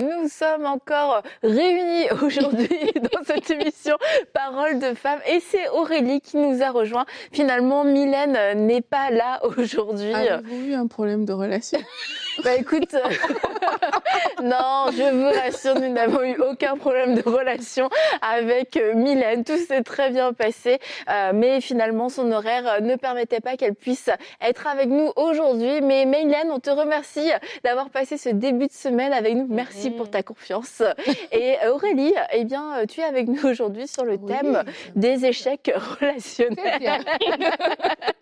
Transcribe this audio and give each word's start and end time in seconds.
nous 0.00 0.28
sommes 0.28 0.66
encore 0.66 1.22
réunis 1.42 2.10
aujourd'hui 2.22 2.92
dans 3.12 3.22
cette 3.24 3.50
émission 3.50 3.96
Parole 4.32 4.78
de 4.78 4.94
femmes 4.94 5.20
et 5.28 5.40
c'est 5.40 5.68
Aurélie 5.68 6.20
qui 6.20 6.36
nous 6.36 6.62
a 6.62 6.70
rejoint. 6.70 7.06
Finalement, 7.32 7.84
Mylène 7.84 8.66
n'est 8.66 8.82
pas 8.82 9.10
là 9.10 9.40
aujourd'hui. 9.44 10.14
Avez-vous 10.14 10.66
eu 10.66 10.74
un 10.74 10.86
problème 10.86 11.24
de 11.24 11.32
relation 11.32 11.78
Bah 12.44 12.54
écoute, 12.54 12.94
non, 14.42 14.86
je 14.90 15.12
vous 15.12 15.40
rassure, 15.40 15.74
nous 15.74 15.92
n'avons 15.92 16.22
eu 16.22 16.36
aucun 16.40 16.76
problème 16.76 17.14
de 17.14 17.22
relation 17.28 17.90
avec 18.22 18.76
euh, 18.78 18.94
Mylène. 18.94 19.44
Tout 19.44 19.58
s'est 19.58 19.82
très 19.82 20.10
bien 20.10 20.32
passé, 20.32 20.78
euh, 21.10 21.32
mais 21.34 21.60
finalement 21.60 22.08
son 22.08 22.32
horaire 22.32 22.66
euh, 22.66 22.80
ne 22.80 22.96
permettait 22.96 23.40
pas 23.40 23.58
qu'elle 23.58 23.74
puisse 23.74 24.08
être 24.40 24.66
avec 24.66 24.88
nous 24.88 25.12
aujourd'hui. 25.16 25.82
Mais 25.82 26.06
Mylène, 26.06 26.50
on 26.50 26.58
te 26.58 26.70
remercie 26.70 27.30
d'avoir 27.64 27.90
passé 27.90 28.16
ce 28.16 28.30
début 28.30 28.66
de 28.66 28.72
semaine 28.72 29.12
avec 29.12 29.34
nous. 29.34 29.46
Merci 29.48 29.71
pour 29.90 30.10
ta 30.10 30.22
confiance. 30.22 30.82
Et 31.32 31.56
Aurélie, 31.68 32.12
eh 32.32 32.44
bien, 32.44 32.84
tu 32.88 33.00
es 33.00 33.04
avec 33.04 33.28
nous 33.28 33.44
aujourd'hui 33.46 33.86
sur 33.88 34.04
le 34.04 34.14
Oui, 34.14 34.32
thème 34.32 34.64
des 34.94 35.24
échecs 35.26 35.72
relationnels. 36.00 37.04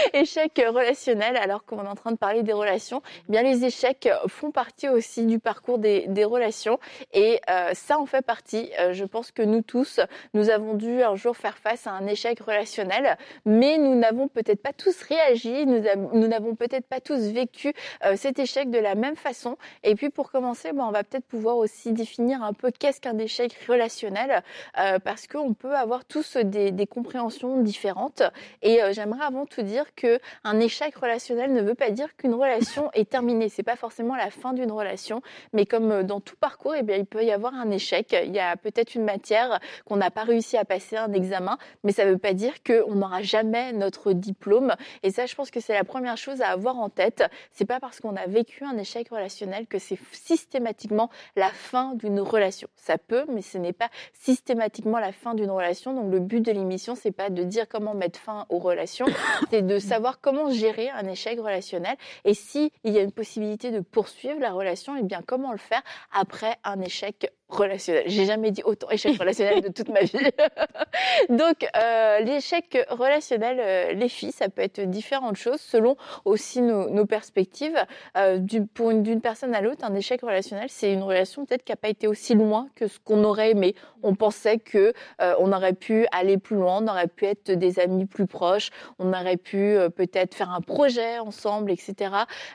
échecs 0.12 0.62
relationnels, 0.66 1.36
alors 1.36 1.64
qu'on 1.64 1.84
est 1.84 1.88
en 1.88 1.94
train 1.94 2.12
de 2.12 2.16
parler 2.16 2.42
des 2.42 2.52
relations, 2.52 3.02
eh 3.28 3.32
bien 3.32 3.42
les 3.42 3.64
échecs 3.64 4.08
font 4.28 4.50
partie 4.50 4.88
aussi 4.88 5.26
du 5.26 5.38
parcours 5.38 5.78
des, 5.78 6.06
des 6.08 6.24
relations 6.24 6.78
et 7.12 7.40
euh, 7.50 7.70
ça 7.74 7.98
en 7.98 8.06
fait 8.06 8.22
partie. 8.22 8.70
Euh, 8.78 8.92
je 8.92 9.04
pense 9.04 9.30
que 9.30 9.42
nous 9.42 9.62
tous, 9.62 10.00
nous 10.34 10.50
avons 10.50 10.74
dû 10.74 11.02
un 11.02 11.16
jour 11.16 11.36
faire 11.36 11.58
face 11.58 11.86
à 11.86 11.92
un 11.92 12.06
échec 12.06 12.40
relationnel, 12.40 13.16
mais 13.44 13.78
nous 13.78 13.94
n'avons 13.94 14.28
peut-être 14.28 14.62
pas 14.62 14.72
tous 14.72 15.02
réagi, 15.02 15.66
nous 15.66 15.80
nous 16.12 16.28
n'avons 16.28 16.54
peut-être 16.54 16.86
pas 16.86 17.00
tous 17.00 17.28
vécu 17.28 17.72
euh, 18.04 18.16
cet 18.16 18.38
échec 18.38 18.70
de 18.70 18.78
la 18.78 18.94
même 18.94 19.16
façon. 19.16 19.56
Et 19.82 19.94
puis 19.94 20.10
pour 20.10 20.30
commencer, 20.30 20.72
ben, 20.72 20.84
on 20.84 20.90
va 20.90 21.04
peut-être 21.04 21.26
pouvoir 21.26 21.56
aussi 21.56 21.92
définir 21.92 22.42
un 22.42 22.52
peu 22.52 22.70
qu'est-ce 22.70 23.00
qu'un 23.00 23.18
échec 23.18 23.56
relationnel, 23.68 24.42
euh, 24.78 24.98
parce 24.98 25.26
qu'on 25.26 25.54
peut 25.54 25.74
avoir 25.74 26.04
tous 26.04 26.36
des, 26.36 26.72
des 26.72 26.86
compréhensions 26.86 27.60
différentes. 27.62 28.22
Et 28.62 28.82
euh, 28.82 28.92
j'aimerais 28.92 29.24
avant 29.24 29.46
tout 29.46 29.62
dire 29.62 29.84
que 29.94 30.18
un 30.44 30.60
échec 30.60 30.94
relationnel 30.96 31.52
ne 31.52 31.62
veut 31.62 31.74
pas 31.74 31.90
dire 31.90 32.16
qu'une 32.16 32.34
relation 32.34 32.90
est 32.92 33.08
terminée. 33.08 33.48
C'est 33.48 33.62
pas 33.62 33.76
forcément 33.76 34.16
la 34.16 34.30
fin 34.30 34.52
d'une 34.52 34.72
relation, 34.72 35.22
mais 35.52 35.66
comme 35.66 35.90
euh, 35.90 36.02
dans 36.02 36.20
tout 36.20 36.36
parcours, 36.36 36.74
eh 36.74 36.82
bien, 36.82 36.96
il 36.96 37.06
peut 37.06 37.24
y 37.24 37.30
avoir 37.30 37.54
un 37.54 37.70
échec. 37.70 38.16
Il 38.24 38.34
y 38.34 38.38
a 38.38 38.56
peut-être 38.56 38.94
une 38.94 39.04
matière 39.04 39.60
qu'on 39.84 39.96
n'a 39.96 40.10
pas 40.10 40.24
réussi 40.24 40.56
à 40.56 40.64
passer 40.64 40.96
un 40.96 41.12
examen, 41.12 41.58
mais 41.84 41.92
ça 41.92 42.04
ne 42.04 42.12
veut 42.12 42.18
pas 42.18 42.34
dire 42.34 42.62
qu'on 42.62 42.94
n'aura 42.94 43.22
jamais 43.22 43.72
notre 43.72 44.12
diplôme. 44.12 44.74
Et 45.02 45.10
ça, 45.10 45.26
je 45.26 45.34
pense 45.34 45.50
que 45.50 45.60
c'est 45.60 45.74
la 45.74 45.84
première 45.84 46.16
chose 46.16 46.40
à 46.40 46.48
avoir 46.48 46.78
en 46.78 46.88
tête. 46.88 47.24
C'est 47.52 47.64
pas 47.64 47.80
parce 47.80 48.00
qu'on 48.00 48.16
a 48.16 48.26
vécu 48.26 48.64
un 48.64 48.76
échec 48.78 49.08
relationnel 49.08 49.66
que 49.66 49.78
c'est 49.78 49.98
systématiquement 50.12 51.10
la 51.36 51.48
fin 51.48 51.94
d'une 51.94 52.20
relation. 52.20 52.68
Ça 52.76 52.98
peut, 52.98 53.24
mais 53.28 53.42
ce 53.42 53.58
n'est 53.58 53.72
pas 53.72 53.90
systématiquement 54.12 54.98
la 54.98 55.12
fin 55.12 55.34
d'une 55.34 55.50
relation. 55.50 55.94
Donc 55.94 56.10
le 56.10 56.20
but 56.20 56.40
de 56.40 56.52
l'émission, 56.52 56.94
c'est 56.94 57.10
pas 57.10 57.30
de 57.30 57.42
dire 57.42 57.68
comment 57.68 57.94
mettre 57.94 58.18
fin 58.18 58.46
aux 58.48 58.58
relations, 58.58 59.06
c'est 59.50 59.62
de 59.62 59.78
savoir 59.80 60.20
comment 60.20 60.50
gérer 60.50 60.90
un 60.90 61.06
échec 61.06 61.38
relationnel. 61.38 61.96
Et 62.24 62.34
si 62.34 62.72
il 62.84 62.92
y 62.92 62.98
a 62.98 63.02
une 63.02 63.12
possibilité 63.12 63.70
de 63.70 63.80
poursuivre 63.80 64.40
la 64.40 64.52
relation, 64.52 64.96
et 64.96 65.02
bien 65.02 65.22
comment 65.26 65.52
le 65.52 65.58
faire 65.58 65.82
après 66.12 66.56
un 66.64 66.80
échec 66.80 67.32
relationnel. 67.54 68.04
J'ai 68.06 68.24
jamais 68.24 68.50
dit 68.50 68.62
autant 68.64 68.90
échec 68.90 69.18
relationnel 69.18 69.62
de 69.62 69.68
toute 69.68 69.88
ma 69.88 70.00
vie. 70.00 70.18
Donc 71.28 71.66
euh, 71.76 72.20
l'échec 72.20 72.78
relationnel, 72.90 73.58
euh, 73.60 73.92
les 73.92 74.08
filles, 74.08 74.32
ça 74.32 74.48
peut 74.48 74.62
être 74.62 74.80
différentes 74.80 75.36
choses 75.36 75.60
selon 75.60 75.96
aussi 76.24 76.60
nos, 76.62 77.04
perspectives. 77.06 77.78
Euh, 78.16 78.40
pour 78.74 78.90
une- 78.90 79.02
d'une 79.02 79.20
personne 79.20 79.54
à 79.54 79.60
l'autre, 79.60 79.84
un 79.84 79.94
échec 79.94 80.20
relationnel, 80.20 80.68
c'est 80.68 80.92
une 80.92 81.02
relation 81.02 81.44
peut-être 81.44 81.64
qui 81.64 81.72
n'a 81.72 81.76
pas 81.76 81.88
été 81.88 82.06
aussi 82.06 82.34
loin 82.34 82.68
que 82.74 82.86
ce 82.86 82.98
qu'on 82.98 83.24
aurait 83.24 83.50
aimé. 83.50 83.74
On 84.02 84.14
pensait 84.14 84.58
que 84.58 84.92
on 85.18 85.52
aurait 85.52 85.74
pu 85.74 86.06
aller 86.12 86.38
plus 86.38 86.56
loin, 86.56 86.82
on 86.82 86.88
aurait 86.88 87.06
pu 87.06 87.26
être 87.26 87.50
des 87.50 87.78
amis 87.78 88.06
plus 88.06 88.26
proches, 88.26 88.70
on 88.98 89.12
aurait 89.12 89.36
pu 89.36 89.76
peut-être 89.96 90.34
faire 90.34 90.50
un 90.50 90.60
projet 90.60 91.18
ensemble, 91.18 91.70
etc. 91.70 92.14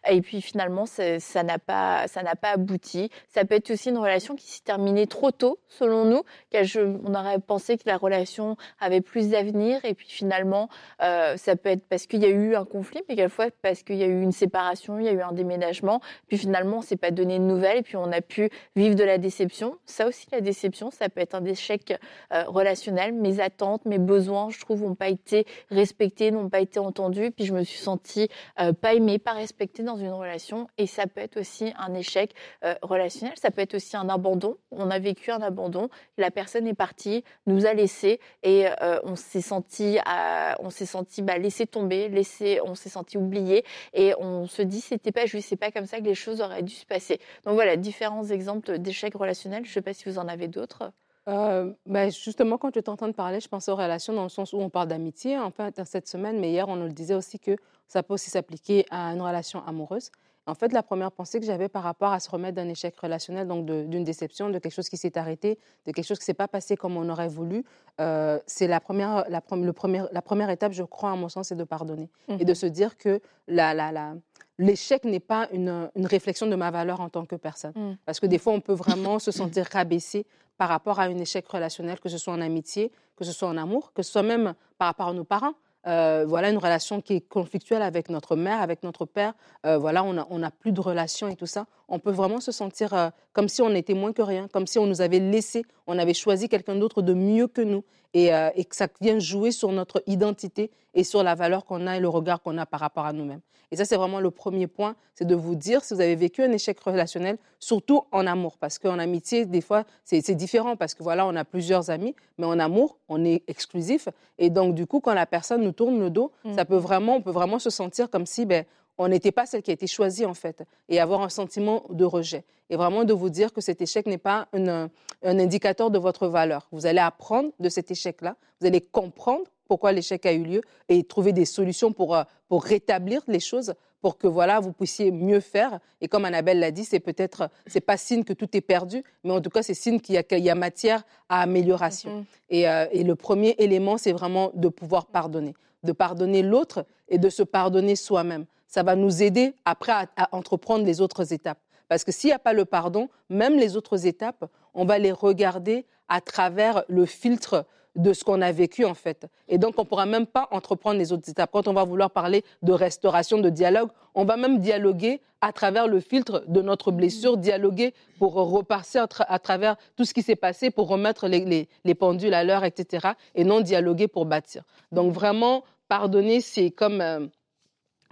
Et 0.09 0.21
puis 0.21 0.41
finalement, 0.41 0.85
ça 0.85 1.43
n'a 1.43 1.59
pas, 1.59 2.07
ça 2.07 2.23
n'a 2.23 2.35
pas 2.35 2.51
abouti. 2.51 3.09
Ça 3.27 3.45
peut 3.45 3.55
être 3.55 3.71
aussi 3.71 3.89
une 3.89 3.97
relation 3.97 4.35
qui 4.35 4.47
s'est 4.47 4.71
trop 5.07 5.31
tôt, 5.31 5.59
selon 5.67 6.05
nous. 6.05 6.23
on 6.53 7.15
aurait 7.15 7.39
pensé 7.39 7.77
que 7.77 7.83
la 7.85 7.97
relation 7.97 8.57
avait 8.79 9.01
plus 9.01 9.29
d'avenir, 9.29 9.83
et 9.83 9.93
puis 9.93 10.07
finalement, 10.09 10.69
euh, 11.01 11.37
ça 11.37 11.55
peut 11.55 11.69
être 11.69 11.85
parce 11.87 12.07
qu'il 12.07 12.21
y 12.21 12.25
a 12.25 12.29
eu 12.29 12.55
un 12.55 12.65
conflit, 12.65 13.01
mais 13.09 13.15
quelquefois 13.15 13.47
parce 13.61 13.83
qu'il 13.83 13.97
y 13.97 14.03
a 14.03 14.07
eu 14.07 14.21
une 14.21 14.31
séparation, 14.31 14.99
il 14.99 15.05
y 15.05 15.09
a 15.09 15.11
eu 15.11 15.21
un 15.21 15.31
déménagement, 15.31 16.01
puis 16.27 16.37
finalement, 16.37 16.77
on 16.77 16.81
s'est 16.81 16.97
pas 16.97 17.11
donné 17.11 17.39
de 17.39 17.43
nouvelles, 17.43 17.79
et 17.79 17.81
puis 17.81 17.97
on 17.97 18.11
a 18.11 18.21
pu 18.21 18.49
vivre 18.75 18.95
de 18.95 19.03
la 19.03 19.17
déception. 19.17 19.77
Ça 19.85 20.07
aussi, 20.07 20.27
la 20.31 20.41
déception, 20.41 20.91
ça 20.91 21.09
peut 21.09 21.21
être 21.21 21.35
un 21.35 21.45
échec 21.45 21.97
euh, 22.33 22.43
relationnel. 22.47 23.13
Mes 23.13 23.39
attentes, 23.39 23.85
mes 23.85 23.99
besoins, 23.99 24.49
je 24.49 24.59
trouve, 24.59 24.83
n'ont 24.83 24.95
pas 24.95 25.09
été 25.09 25.45
respectés, 25.69 26.31
n'ont 26.31 26.49
pas 26.49 26.59
été 26.59 26.79
entendus, 26.79 27.31
puis 27.31 27.45
je 27.45 27.53
me 27.53 27.63
suis 27.63 27.79
sentie 27.79 28.29
euh, 28.59 28.73
pas 28.73 28.93
aimée, 28.93 29.19
pas 29.19 29.33
respectée 29.33 29.83
dans 29.83 29.97
une 29.97 30.11
relation, 30.11 30.67
et 30.77 30.87
ça 30.87 31.07
peut 31.07 31.21
être 31.21 31.37
aussi 31.37 31.73
un 31.77 31.93
échec 31.93 32.33
relationnel. 32.81 33.35
Ça 33.37 33.51
peut 33.51 33.61
être 33.61 33.75
aussi 33.75 33.97
un 33.97 34.09
abandon. 34.09 34.57
On 34.77 34.89
a 34.91 34.99
vécu 34.99 35.31
un 35.31 35.41
abandon, 35.41 35.89
la 36.17 36.31
personne 36.31 36.67
est 36.67 36.73
partie, 36.73 37.23
nous 37.47 37.65
a 37.65 37.73
laissés, 37.73 38.19
et 38.43 38.67
euh, 38.81 38.99
on 39.03 39.15
s'est 39.15 39.41
senti, 39.41 39.97
à- 40.05 40.55
on 40.59 40.69
s'est 40.69 40.85
senti 40.85 41.21
bah, 41.21 41.37
laissé 41.37 41.65
tomber, 41.67 42.09
laissé, 42.09 42.59
on 42.63 42.75
s'est 42.75 42.89
senti 42.89 43.17
oublié, 43.17 43.63
et 43.93 44.13
on 44.19 44.47
se 44.47 44.61
dit 44.61 44.81
c'était 44.81 45.11
pas 45.11 45.25
juste, 45.25 45.55
pas 45.55 45.71
comme 45.71 45.85
ça 45.85 45.99
que 45.99 46.03
les 46.05 46.15
choses 46.15 46.41
auraient 46.41 46.63
dû 46.63 46.73
se 46.73 46.85
passer. 46.85 47.19
Donc 47.45 47.55
voilà, 47.55 47.75
différents 47.77 48.25
exemples 48.25 48.77
d'échecs 48.79 49.15
relationnels. 49.15 49.65
Je 49.65 49.71
sais 49.71 49.81
pas 49.81 49.93
si 49.93 50.07
vous 50.09 50.17
en 50.17 50.27
avez 50.27 50.47
d'autres. 50.47 50.91
Euh, 51.27 51.73
ben, 51.85 52.11
Justement, 52.11 52.57
quand 52.57 52.69
train 52.95 53.07
de 53.07 53.13
parler, 53.13 53.39
je 53.39 53.47
pensais 53.47 53.71
aux 53.71 53.75
relations 53.75 54.13
dans 54.13 54.23
le 54.23 54.29
sens 54.29 54.53
où 54.53 54.57
on 54.59 54.69
parle 54.69 54.87
d'amitié, 54.89 55.39
en 55.39 55.49
fait, 55.49 55.81
cette 55.85 56.07
semaine, 56.07 56.39
mais 56.39 56.51
hier, 56.51 56.67
on 56.69 56.75
nous 56.75 56.85
le 56.85 56.93
disait 56.93 57.15
aussi 57.15 57.39
que 57.39 57.55
ça 57.87 58.03
peut 58.03 58.13
aussi 58.13 58.29
s'appliquer 58.29 58.85
à 58.91 59.13
une 59.13 59.21
relation 59.21 59.63
amoureuse. 59.65 60.11
En 60.47 60.53
fait, 60.53 60.71
la 60.73 60.83
première 60.83 61.11
pensée 61.11 61.39
que 61.39 61.45
j'avais 61.45 61.69
par 61.69 61.83
rapport 61.83 62.11
à 62.11 62.19
se 62.19 62.29
remettre 62.29 62.55
d'un 62.55 62.69
échec 62.69 62.95
relationnel, 62.99 63.47
donc 63.47 63.65
d'une 63.65 64.03
déception, 64.03 64.49
de 64.49 64.59
quelque 64.59 64.73
chose 64.73 64.89
qui 64.89 64.97
s'est 64.97 65.17
arrêté, 65.17 65.57
de 65.85 65.91
quelque 65.91 66.05
chose 66.05 66.19
qui 66.19 66.25
s'est 66.25 66.35
pas 66.35 66.47
passé 66.47 66.77
comme 66.77 66.97
on 66.97 67.09
aurait 67.09 67.27
voulu, 67.27 67.63
euh, 67.99 68.39
c'est 68.45 68.67
la 68.67 68.79
première, 68.79 69.25
la, 69.29 69.39
pre- 69.39 69.63
le 69.63 69.73
premier, 69.73 70.03
la 70.11 70.21
première 70.21 70.49
étape, 70.51 70.71
je 70.71 70.83
crois, 70.83 71.11
à 71.11 71.15
mon 71.15 71.29
sens, 71.29 71.47
c'est 71.47 71.55
de 71.55 71.63
pardonner 71.63 72.09
et 72.27 72.45
de 72.45 72.53
se 72.53 72.67
dire 72.67 72.95
que 72.97 73.19
la, 73.47 73.73
la, 73.73 73.91
la, 73.91 74.13
l'échec 74.59 75.03
n'est 75.03 75.19
pas 75.19 75.47
une, 75.51 75.89
une 75.95 76.05
réflexion 76.05 76.45
de 76.45 76.55
ma 76.55 76.69
valeur 76.69 77.01
en 77.01 77.09
tant 77.09 77.25
que 77.25 77.35
personne. 77.35 77.73
Mm. 77.75 77.97
Parce 78.05 78.19
que 78.19 78.27
des 78.27 78.37
fois, 78.37 78.53
on 78.53 78.61
peut 78.61 78.73
vraiment 78.73 79.17
se 79.19 79.31
sentir 79.31 79.65
rabaissé 79.71 80.25
par 80.57 80.69
rapport 80.69 80.99
à 80.99 81.03
un 81.03 81.17
échec 81.17 81.47
relationnel, 81.47 81.99
que 81.99 82.07
ce 82.07 82.17
soit 82.17 82.33
en 82.33 82.41
amitié, 82.41 82.91
que 83.17 83.25
ce 83.25 83.31
soit 83.31 83.47
en 83.49 83.57
amour, 83.57 83.93
que 83.93 84.03
ce 84.03 84.11
soit 84.11 84.23
même 84.23 84.53
par 84.77 84.87
rapport 84.89 85.07
à 85.07 85.13
nos 85.13 85.23
parents. 85.25 85.53
Euh, 85.87 86.25
voilà 86.27 86.49
une 86.49 86.57
relation 86.57 87.01
qui 87.01 87.13
est 87.15 87.21
conflictuelle 87.21 87.81
avec 87.81 88.09
notre 88.09 88.35
mère, 88.35 88.61
avec 88.61 88.83
notre 88.83 89.05
père. 89.05 89.33
Euh, 89.65 89.77
voilà, 89.77 90.03
on 90.03 90.13
n'a 90.13 90.27
on 90.29 90.41
a 90.41 90.51
plus 90.51 90.71
de 90.71 90.81
relation 90.81 91.27
et 91.27 91.35
tout 91.35 91.45
ça. 91.45 91.67
On 91.87 91.99
peut 91.99 92.11
vraiment 92.11 92.39
se 92.39 92.51
sentir 92.51 92.93
euh, 92.93 93.09
comme 93.33 93.47
si 93.47 93.61
on 93.61 93.69
était 93.69 93.93
moins 93.93 94.13
que 94.13 94.21
rien, 94.21 94.47
comme 94.47 94.65
si 94.65 94.79
on 94.79 94.87
nous 94.87 95.01
avait 95.01 95.19
laissé, 95.19 95.65
on 95.87 95.97
avait 95.97 96.13
choisi 96.13 96.49
quelqu'un 96.49 96.75
d'autre 96.75 97.01
de 97.01 97.13
mieux 97.13 97.47
que 97.47 97.61
nous 97.61 97.83
et, 98.13 98.33
euh, 98.33 98.49
et 98.55 98.65
que 98.65 98.75
ça 98.75 98.87
vient 99.01 99.19
jouer 99.19 99.51
sur 99.51 99.71
notre 99.71 100.01
identité 100.07 100.71
et 100.93 101.03
sur 101.03 101.23
la 101.23 101.35
valeur 101.35 101.65
qu'on 101.65 101.87
a 101.87 101.97
et 101.97 101.99
le 101.99 102.09
regard 102.09 102.41
qu'on 102.41 102.57
a 102.57 102.65
par 102.65 102.79
rapport 102.79 103.05
à 103.05 103.13
nous-mêmes. 103.13 103.41
Et 103.71 103.77
ça, 103.77 103.83
c'est 103.83 103.97
vraiment 103.97 104.19
le 104.19 104.29
premier 104.31 104.67
point, 104.67 104.95
c'est 105.15 105.25
de 105.25 105.33
vous 105.35 105.55
dire 105.55 105.83
si 105.83 105.93
vous 105.95 105.99
avez 105.99 106.15
vécu 106.15 106.43
un 106.43 106.51
échec 106.51 106.79
relationnel, 106.79 107.37
surtout 107.59 108.03
en 108.11 108.27
amour, 108.27 108.57
parce 108.57 108.77
qu'en 108.77 108.99
amitié, 108.99 109.45
des 109.45 109.59
fois, 109.59 109.85
c'est 110.03 110.21
différent, 110.35 110.75
parce 110.75 110.93
que 110.93 111.01
voilà, 111.01 111.25
on 111.25 111.35
a 111.35 111.43
plusieurs 111.43 111.89
amis, 111.89 112.15
mais 112.37 112.45
en 112.45 112.59
amour, 112.59 112.99
on 113.09 113.25
est 113.25 113.43
exclusif. 113.47 114.07
Et 114.37 114.51
donc, 114.51 114.75
du 114.75 114.85
coup, 114.85 114.99
quand 114.99 115.15
la 115.15 115.25
personne 115.25 115.63
nous 115.63 115.71
tourne 115.71 115.99
le 115.99 116.09
dos, 116.11 116.31
Mm. 116.45 116.53
ça 116.53 116.63
peut 116.63 116.77
vraiment, 116.77 117.15
on 117.15 117.21
peut 117.21 117.31
vraiment 117.31 117.57
se 117.59 117.71
sentir 117.71 118.09
comme 118.09 118.27
si, 118.27 118.45
ben, 118.45 118.65
on 118.97 119.07
n'était 119.07 119.31
pas 119.31 119.45
celle 119.45 119.61
qui 119.61 119.71
a 119.71 119.73
été 119.73 119.87
choisie, 119.87 120.25
en 120.25 120.33
fait, 120.33 120.63
et 120.89 120.99
avoir 120.99 121.21
un 121.21 121.29
sentiment 121.29 121.83
de 121.89 122.05
rejet. 122.05 122.43
Et 122.69 122.75
vraiment 122.77 123.03
de 123.03 123.13
vous 123.13 123.29
dire 123.29 123.53
que 123.53 123.61
cet 123.61 123.81
échec 123.81 124.05
n'est 124.07 124.17
pas 124.17 124.47
une- 124.53 124.89
un 125.23 125.39
indicateur 125.39 125.91
de 125.91 125.99
votre 125.99 126.27
valeur. 126.27 126.67
Vous 126.71 126.85
allez 126.85 126.99
apprendre 126.99 127.51
de 127.59 127.69
cet 127.69 127.91
échec-là, 127.91 128.35
vous 128.59 128.67
allez 128.67 128.81
comprendre 128.81 129.43
pourquoi 129.67 129.91
l'échec 129.91 130.25
a 130.25 130.33
eu 130.33 130.43
lieu 130.43 130.61
et 130.89 131.03
trouver 131.03 131.33
des 131.33 131.45
solutions 131.45 131.91
pour, 131.91 132.15
euh, 132.15 132.23
pour 132.47 132.63
rétablir 132.63 133.21
les 133.27 133.39
choses, 133.39 133.73
pour 134.01 134.17
que 134.19 134.27
voilà, 134.27 134.59
vous 134.59 134.71
puissiez 134.71 135.09
mieux 135.11 135.39
faire. 135.39 135.79
Et 136.01 136.07
comme 136.07 136.25
Annabelle 136.25 136.59
l'a 136.59 136.69
dit, 136.71 136.85
c'est 136.85 136.99
peut-être, 136.99 137.49
c'est 137.65 137.81
pas 137.81 137.97
signe 137.97 138.23
que 138.23 138.33
tout 138.33 138.55
est 138.55 138.61
perdu, 138.61 139.03
mais 139.23 139.31
en 139.31 139.41
tout 139.41 139.49
cas, 139.49 139.63
c'est 139.63 139.73
signe 139.73 139.99
qu'il 139.99 140.13
y 140.13 140.17
a, 140.19 140.23
qu'il 140.23 140.39
y 140.43 140.49
a 140.51 140.55
matière 140.55 141.03
à 141.29 141.41
amélioration. 141.41 142.11
Mhm. 142.17 142.25
Et, 142.49 142.69
euh, 142.69 142.85
et 142.91 143.03
le 143.03 143.15
premier 143.15 143.55
élément, 143.57 143.97
c'est 143.97 144.11
vraiment 144.11 144.51
de 144.53 144.69
pouvoir 144.69 145.07
pardonner, 145.07 145.53
de 145.83 145.91
pardonner 145.91 146.43
l'autre 146.43 146.85
et 147.09 147.17
de 147.17 147.29
se 147.29 147.41
pardonner 147.41 147.95
soi-même. 147.95 148.45
Ça 148.75 148.83
va 148.83 148.97
nous 148.97 149.23
aider 149.23 149.53
après 149.63 149.93
à, 149.93 150.27
entreprendre 150.33 150.83
les 150.83 150.99
autres 150.99 151.31
étapes. 151.31 151.59
Parce 151.87 152.03
que 152.03 152.11
s'il 152.11 152.27
n'y 152.27 152.33
a 152.33 152.39
pas 152.39 152.51
le 152.51 152.65
pardon, 152.65 153.07
même 153.29 153.55
les 153.57 153.77
autres 153.77 154.05
étapes, 154.05 154.43
on 154.73 154.83
va 154.83 154.99
les 154.99 155.13
regarder 155.13 155.85
à 156.09 156.19
travers 156.19 156.83
le 156.89 157.05
filtre 157.05 157.65
de 157.95 158.11
ce 158.11 158.25
qu'on 158.25 158.41
a 158.41 158.51
vécu 158.51 158.83
en 158.83 158.93
fait. 158.93 159.27
Et 159.47 159.57
donc 159.57 159.75
on 159.77 159.83
ne 159.83 159.87
pourra 159.87 160.05
même 160.05 160.25
pas 160.25 160.49
entreprendre 160.51 160.99
les 160.99 161.13
autres 161.13 161.29
étapes. 161.29 161.51
Quand 161.53 161.69
on 161.69 161.73
va 161.73 161.85
vouloir 161.85 162.11
parler 162.11 162.43
de 162.63 162.73
restauration, 162.73 163.37
de 163.37 163.49
dialogue, 163.49 163.91
on 164.13 164.25
va 164.25 164.35
même 164.35 164.59
dialoguer 164.59 165.21
à 165.39 165.53
travers 165.53 165.87
le 165.87 166.01
filtre 166.01 166.43
de 166.49 166.61
notre 166.61 166.91
blessure, 166.91 167.37
dialoguer 167.37 167.93
pour 168.19 168.33
repasser 168.33 168.99
à, 168.99 169.39
travers 169.39 169.77
tout 169.95 170.03
ce 170.03 170.13
qui 170.13 170.21
s'est 170.21 170.35
passé, 170.35 170.69
pour 170.69 170.89
remettre 170.89 171.29
les, 171.29 171.95
pendules 171.95 172.33
à 172.33 172.43
l'heure, 172.43 172.65
etc. 172.65 173.07
Et 173.35 173.45
non 173.45 173.61
dialoguer 173.61 174.09
pour 174.09 174.25
bâtir. 174.25 174.63
Donc 174.91 175.13
vraiment, 175.13 175.63
pardonner, 175.87 176.41
c'est 176.41 176.71
comme... 176.71 176.99
Euh, 176.99 177.27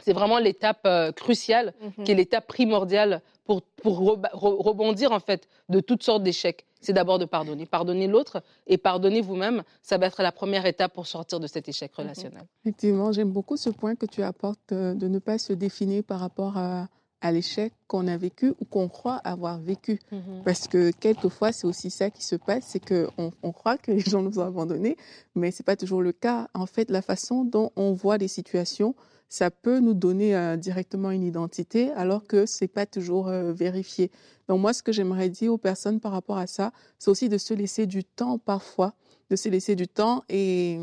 c'est 0.04 0.14
vraiment 0.14 0.38
l'étape 0.38 0.82
euh, 0.86 1.12
cruciale, 1.12 1.74
mhm. 1.82 2.04
qui 2.04 2.12
est 2.12 2.16
l'étape 2.16 2.48
primordiale 2.48 3.22
pour, 3.46 3.62
pour 3.62 3.98
rebondir 4.34 5.12
en 5.12 5.20
fait 5.20 5.48
de 5.70 5.80
toutes 5.80 6.04
sortes 6.04 6.24
d'échecs. 6.24 6.66
C'est 6.82 6.94
d'abord 6.94 7.20
de 7.20 7.26
pardonner. 7.26 7.66
Pardonner 7.66 8.08
l'autre 8.08 8.44
et 8.68 8.78
pardonner 8.78 9.22
vous-même, 9.22 9.64
ça 9.82 9.98
va 9.98 10.08
être 10.08 10.22
la 10.22 10.34
première 10.34 10.66
étape 10.66 10.94
pour 10.94 11.08
sortir 11.08 11.40
de 11.40 11.48
cet 11.48 11.70
échec 11.70 11.92
mhm. 11.92 12.04
relationnel. 12.04 12.44
Effectivement, 12.64 13.12
j'aime 13.12 13.32
beaucoup 13.32 13.58
ce 13.58 13.70
point 13.70 13.96
que 13.96 14.06
tu 14.06 14.22
apportes 14.22 14.72
euh, 14.72 14.94
de 14.94 15.08
ne 15.08 15.20
pas 15.20 15.38
se 15.38 15.54
définir 15.54 16.04
par 16.04 16.20
rapport 16.20 16.58
à, 16.58 16.90
à 17.22 17.32
l'échec 17.32 17.74
qu'on 17.88 18.08
a 18.08 18.18
vécu 18.18 18.54
ou 18.60 18.66
qu'on 18.66 18.90
croit 18.90 19.16
avoir 19.24 19.58
vécu. 19.58 20.00
Mhm. 20.12 20.44
Parce 20.44 20.68
que 20.68 20.92
quelquefois, 20.92 21.54
c'est 21.54 21.66
aussi 21.66 21.90
ça 21.90 22.10
qui 22.10 22.24
se 22.24 22.36
passe, 22.36 22.66
c'est 22.68 22.86
qu'on 22.86 23.32
on 23.42 23.52
croit 23.54 23.78
que 23.78 23.92
les 23.92 24.02
gens 24.02 24.22
nous 24.22 24.40
ont 24.40 24.46
abandonnés, 24.46 24.98
mais 25.34 25.52
ce 25.52 25.62
n'est 25.62 25.66
pas 25.66 25.78
toujours 25.78 26.02
le 26.02 26.12
cas. 26.12 26.50
En 26.54 26.66
fait, 26.66 26.92
la 26.92 27.02
façon 27.02 27.46
dont 27.46 27.72
on 27.78 27.94
voit 27.94 28.18
les 28.18 28.28
situations, 28.28 28.94
ça 29.34 29.50
peut 29.50 29.80
nous 29.80 29.96
donner 29.96 30.36
euh, 30.36 30.58
directement 30.58 31.10
une 31.10 31.24
identité 31.24 31.90
alors 31.94 32.28
que 32.28 32.46
c'est 32.46 32.68
pas 32.68 32.86
toujours 32.86 33.30
euh, 33.30 33.52
vérifié. 33.52 34.12
Donc 34.48 34.62
moi, 34.62 34.74
ce 34.74 34.84
que 34.84 34.92
j'aimerais 34.92 35.30
dire 35.30 35.52
aux 35.52 35.58
personnes 35.58 36.00
par 36.00 36.12
rapport 36.12 36.38
à 36.38 36.46
ça, 36.46 36.72
c'est 37.00 37.10
aussi 37.10 37.30
de 37.30 37.40
se 37.40 37.56
laisser 37.56 37.88
du 37.88 38.04
temps 38.04 38.38
parfois, 38.38 38.94
de 39.32 39.36
se 39.36 39.50
laisser 39.50 39.76
du 39.76 39.88
temps 39.88 40.24
et 40.30 40.78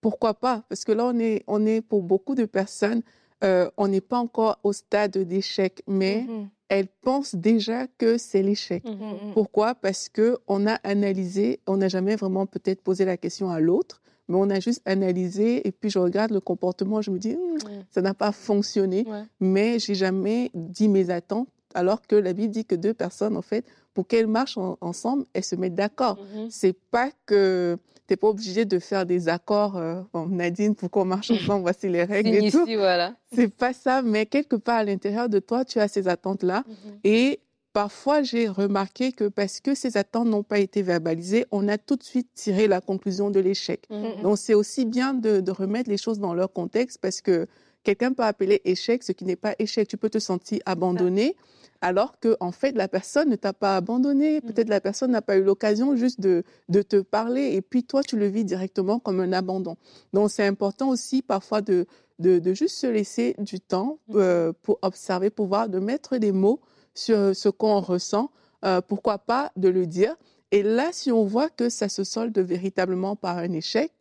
pourquoi 0.00 0.34
pas? 0.34 0.64
Parce 0.68 0.84
que 0.84 0.90
là, 0.90 1.06
on 1.06 1.16
est, 1.20 1.44
on 1.46 1.64
est 1.64 1.80
pour 1.80 2.02
beaucoup 2.02 2.34
de 2.34 2.44
personnes, 2.44 3.02
euh, 3.44 3.70
on 3.76 3.86
n'est 3.86 4.00
pas 4.00 4.18
encore 4.18 4.58
au 4.64 4.72
stade 4.72 5.16
d'échec, 5.16 5.84
mais 5.86 6.26
mmh 6.28 6.50
elles 6.68 6.88
pensent 6.88 7.36
déjà 7.36 7.86
que 7.86 8.18
c'est 8.18 8.42
l'échec. 8.42 8.82
Mmh 8.84 8.90
mmh 8.90 9.32
pourquoi? 9.32 9.76
Parce 9.76 10.08
que 10.08 10.38
on 10.48 10.66
a 10.66 10.74
analysé, 10.82 11.60
on 11.68 11.76
n'a 11.76 11.86
jamais 11.86 12.16
vraiment 12.16 12.46
peut-être 12.46 12.82
posé 12.82 13.04
la 13.04 13.16
question 13.16 13.48
à 13.50 13.60
l'autre 13.60 14.02
mais 14.28 14.36
on 14.36 14.50
a 14.50 14.60
juste 14.60 14.82
analysé 14.84 15.66
et 15.66 15.72
puis 15.72 15.90
je 15.90 15.98
regarde 15.98 16.32
le 16.32 16.40
comportement, 16.40 17.00
je 17.02 17.10
me 17.10 17.18
dis, 17.18 17.34
hum, 17.34 17.58
ça 17.90 18.02
n'a 18.02 18.14
pas 18.14 18.32
fonctionné, 18.32 19.06
mais 19.40 19.78
j'ai 19.78 19.94
jamais 19.94 20.50
dit 20.54 20.88
mes 20.88 21.10
attentes, 21.10 21.48
alors 21.74 22.02
que 22.02 22.16
la 22.16 22.32
Bible 22.32 22.52
dit 22.52 22.64
que 22.64 22.74
deux 22.74 22.94
personnes, 22.94 23.36
en 23.36 23.42
fait, 23.42 23.64
pour 23.94 24.06
qu'elles 24.06 24.26
marchent 24.26 24.58
ensemble, 24.80 25.24
elles 25.32 25.44
se 25.44 25.56
mettent 25.56 25.74
d'accord. 25.74 26.18
Mm-hmm. 26.18 26.48
C'est 26.50 26.76
pas 26.90 27.10
que 27.24 27.78
tu 28.06 28.12
n'es 28.12 28.16
pas 28.16 28.28
obligé 28.28 28.64
de 28.64 28.78
faire 28.78 29.06
des 29.06 29.28
accords, 29.28 29.76
euh, 29.76 30.02
Nadine, 30.28 30.74
pour 30.74 30.90
qu'on 30.90 31.04
marche 31.04 31.30
ensemble, 31.32 31.62
voici 31.62 31.88
les 31.88 32.04
règles 32.04 32.28
et 32.28 32.50
tout. 32.50 32.66
Voilà. 32.66 33.14
C'est 33.34 33.48
pas 33.48 33.72
ça, 33.72 34.02
mais 34.02 34.26
quelque 34.26 34.56
part 34.56 34.76
à 34.76 34.84
l'intérieur 34.84 35.28
de 35.28 35.38
toi, 35.38 35.64
tu 35.64 35.78
as 35.78 35.88
ces 35.88 36.08
attentes-là. 36.08 36.62
Mm-hmm. 36.68 36.98
Et 37.04 37.40
Parfois, 37.76 38.22
j'ai 38.22 38.48
remarqué 38.48 39.12
que 39.12 39.28
parce 39.28 39.60
que 39.60 39.74
ces 39.74 39.98
attentes 39.98 40.28
n'ont 40.28 40.42
pas 40.42 40.60
été 40.60 40.80
verbalisées, 40.80 41.44
on 41.50 41.68
a 41.68 41.76
tout 41.76 41.96
de 41.96 42.02
suite 42.02 42.30
tiré 42.34 42.68
la 42.68 42.80
conclusion 42.80 43.28
de 43.28 43.38
l'échec. 43.38 43.84
Mmh, 43.90 43.96
mmh. 43.96 44.22
Donc, 44.22 44.38
c'est 44.38 44.54
aussi 44.54 44.86
bien 44.86 45.12
de, 45.12 45.50
remettre 45.50 45.90
les 45.90 45.98
choses 45.98 46.18
dans 46.18 46.32
leur 46.32 46.50
contexte 46.50 46.96
parce 47.02 47.20
que 47.20 47.46
quelqu'un 47.82 48.14
peut 48.14 48.22
appeler 48.22 48.62
échec 48.64 49.02
ce 49.02 49.12
qui 49.12 49.26
n'est 49.26 49.36
pas 49.36 49.54
échec. 49.58 49.86
Tu 49.88 49.98
peux 49.98 50.08
te 50.08 50.18
sentir 50.18 50.60
abandonné 50.64 51.36
alors 51.82 52.18
que 52.18 52.34
en 52.40 52.50
fait 52.50 52.72
la 52.72 52.88
personne 52.88 53.28
ne 53.28 53.36
t'a 53.36 53.52
pas 53.52 53.76
abandonné. 53.76 54.38
Mmh. 54.38 54.40
Peut-être 54.40 54.70
la 54.70 54.80
personne 54.80 55.10
n'a 55.10 55.20
pas 55.20 55.36
eu 55.36 55.42
l'occasion 55.42 55.96
juste 55.96 56.18
de, 56.18 56.44
te 56.70 57.02
parler 57.02 57.56
et 57.56 57.60
puis 57.60 57.84
toi 57.84 58.02
tu 58.02 58.16
le 58.16 58.26
vis 58.26 58.46
directement 58.46 58.98
comme 59.00 59.20
un 59.20 59.34
abandon. 59.34 59.76
Donc 60.14 60.30
c'est 60.30 60.46
important 60.46 60.88
aussi 60.88 61.20
parfois 61.20 61.60
de, 61.60 61.84
de, 62.20 62.54
juste 62.54 62.78
se 62.78 62.86
laisser 62.86 63.34
du 63.36 63.60
temps 63.60 63.98
euh, 64.14 64.54
pour 64.62 64.78
observer, 64.80 65.28
pour 65.28 65.46
voir, 65.46 65.68
de 65.68 65.78
mettre 65.78 66.16
des 66.16 66.32
mots 66.32 66.62
sur 66.98 67.34
ce 67.34 67.48
qu'on 67.48 67.80
ressent, 67.80 68.30
euh, 68.64 68.80
pourquoi 68.80 69.18
pas 69.18 69.52
de 69.56 69.68
le 69.68 69.86
dire. 69.86 70.16
Et 70.50 70.62
là, 70.62 70.90
si 70.92 71.12
on 71.12 71.24
voit 71.24 71.48
que 71.48 71.68
ça 71.68 71.88
se 71.88 72.04
solde 72.04 72.38
véritablement 72.38 73.16
par 73.16 73.38
un 73.38 73.52
échec, 73.52 73.92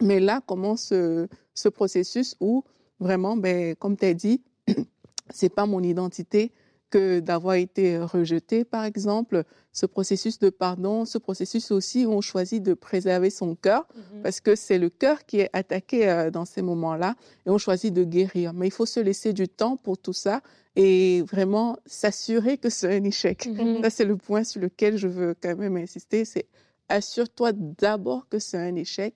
mais 0.00 0.20
là 0.20 0.40
commence 0.46 0.82
ce, 0.84 1.28
ce 1.54 1.68
processus 1.68 2.36
où 2.40 2.64
vraiment, 3.00 3.36
ben, 3.36 3.74
comme 3.76 3.96
tu 3.96 4.06
as 4.06 4.14
dit, 4.14 4.42
c'est 5.30 5.48
pas 5.48 5.66
mon 5.66 5.82
identité, 5.82 6.52
que 6.90 7.20
d'avoir 7.20 7.54
été 7.54 7.98
rejeté, 7.98 8.64
par 8.64 8.84
exemple, 8.84 9.44
ce 9.72 9.86
processus 9.86 10.38
de 10.38 10.50
pardon, 10.50 11.04
ce 11.04 11.18
processus 11.18 11.70
aussi 11.70 12.06
où 12.06 12.12
on 12.12 12.20
choisit 12.20 12.62
de 12.62 12.74
préserver 12.74 13.30
son 13.30 13.54
cœur, 13.54 13.86
mhm. 13.94 14.22
parce 14.22 14.40
que 14.40 14.56
c'est 14.56 14.78
le 14.78 14.88
cœur 14.90 15.24
qui 15.26 15.40
est 15.40 15.50
attaqué 15.52 16.08
euh, 16.08 16.30
dans 16.30 16.44
ces 16.44 16.62
moments-là, 16.62 17.14
et 17.46 17.50
on 17.50 17.58
choisit 17.58 17.92
de 17.92 18.04
guérir. 18.04 18.52
Mais 18.54 18.66
il 18.68 18.72
faut 18.72 18.86
se 18.86 19.00
laisser 19.00 19.32
du 19.32 19.48
temps 19.48 19.76
pour 19.76 19.98
tout 19.98 20.12
ça 20.12 20.40
et 20.76 21.22
vraiment 21.22 21.76
s'assurer 21.86 22.58
que 22.58 22.70
c'est 22.70 22.96
un 22.96 23.04
échec. 23.04 23.48
Ça, 23.82 23.90
c'est 23.90 24.04
le 24.04 24.16
point 24.16 24.44
sur 24.44 24.60
lequel 24.60 24.96
je 24.96 25.08
veux 25.08 25.34
quand 25.40 25.56
même 25.56 25.76
insister, 25.76 26.24
c'est 26.24 26.46
assure-toi 26.88 27.52
d'abord 27.52 28.28
que 28.28 28.38
c'est 28.38 28.58
un 28.58 28.74
échec 28.76 29.14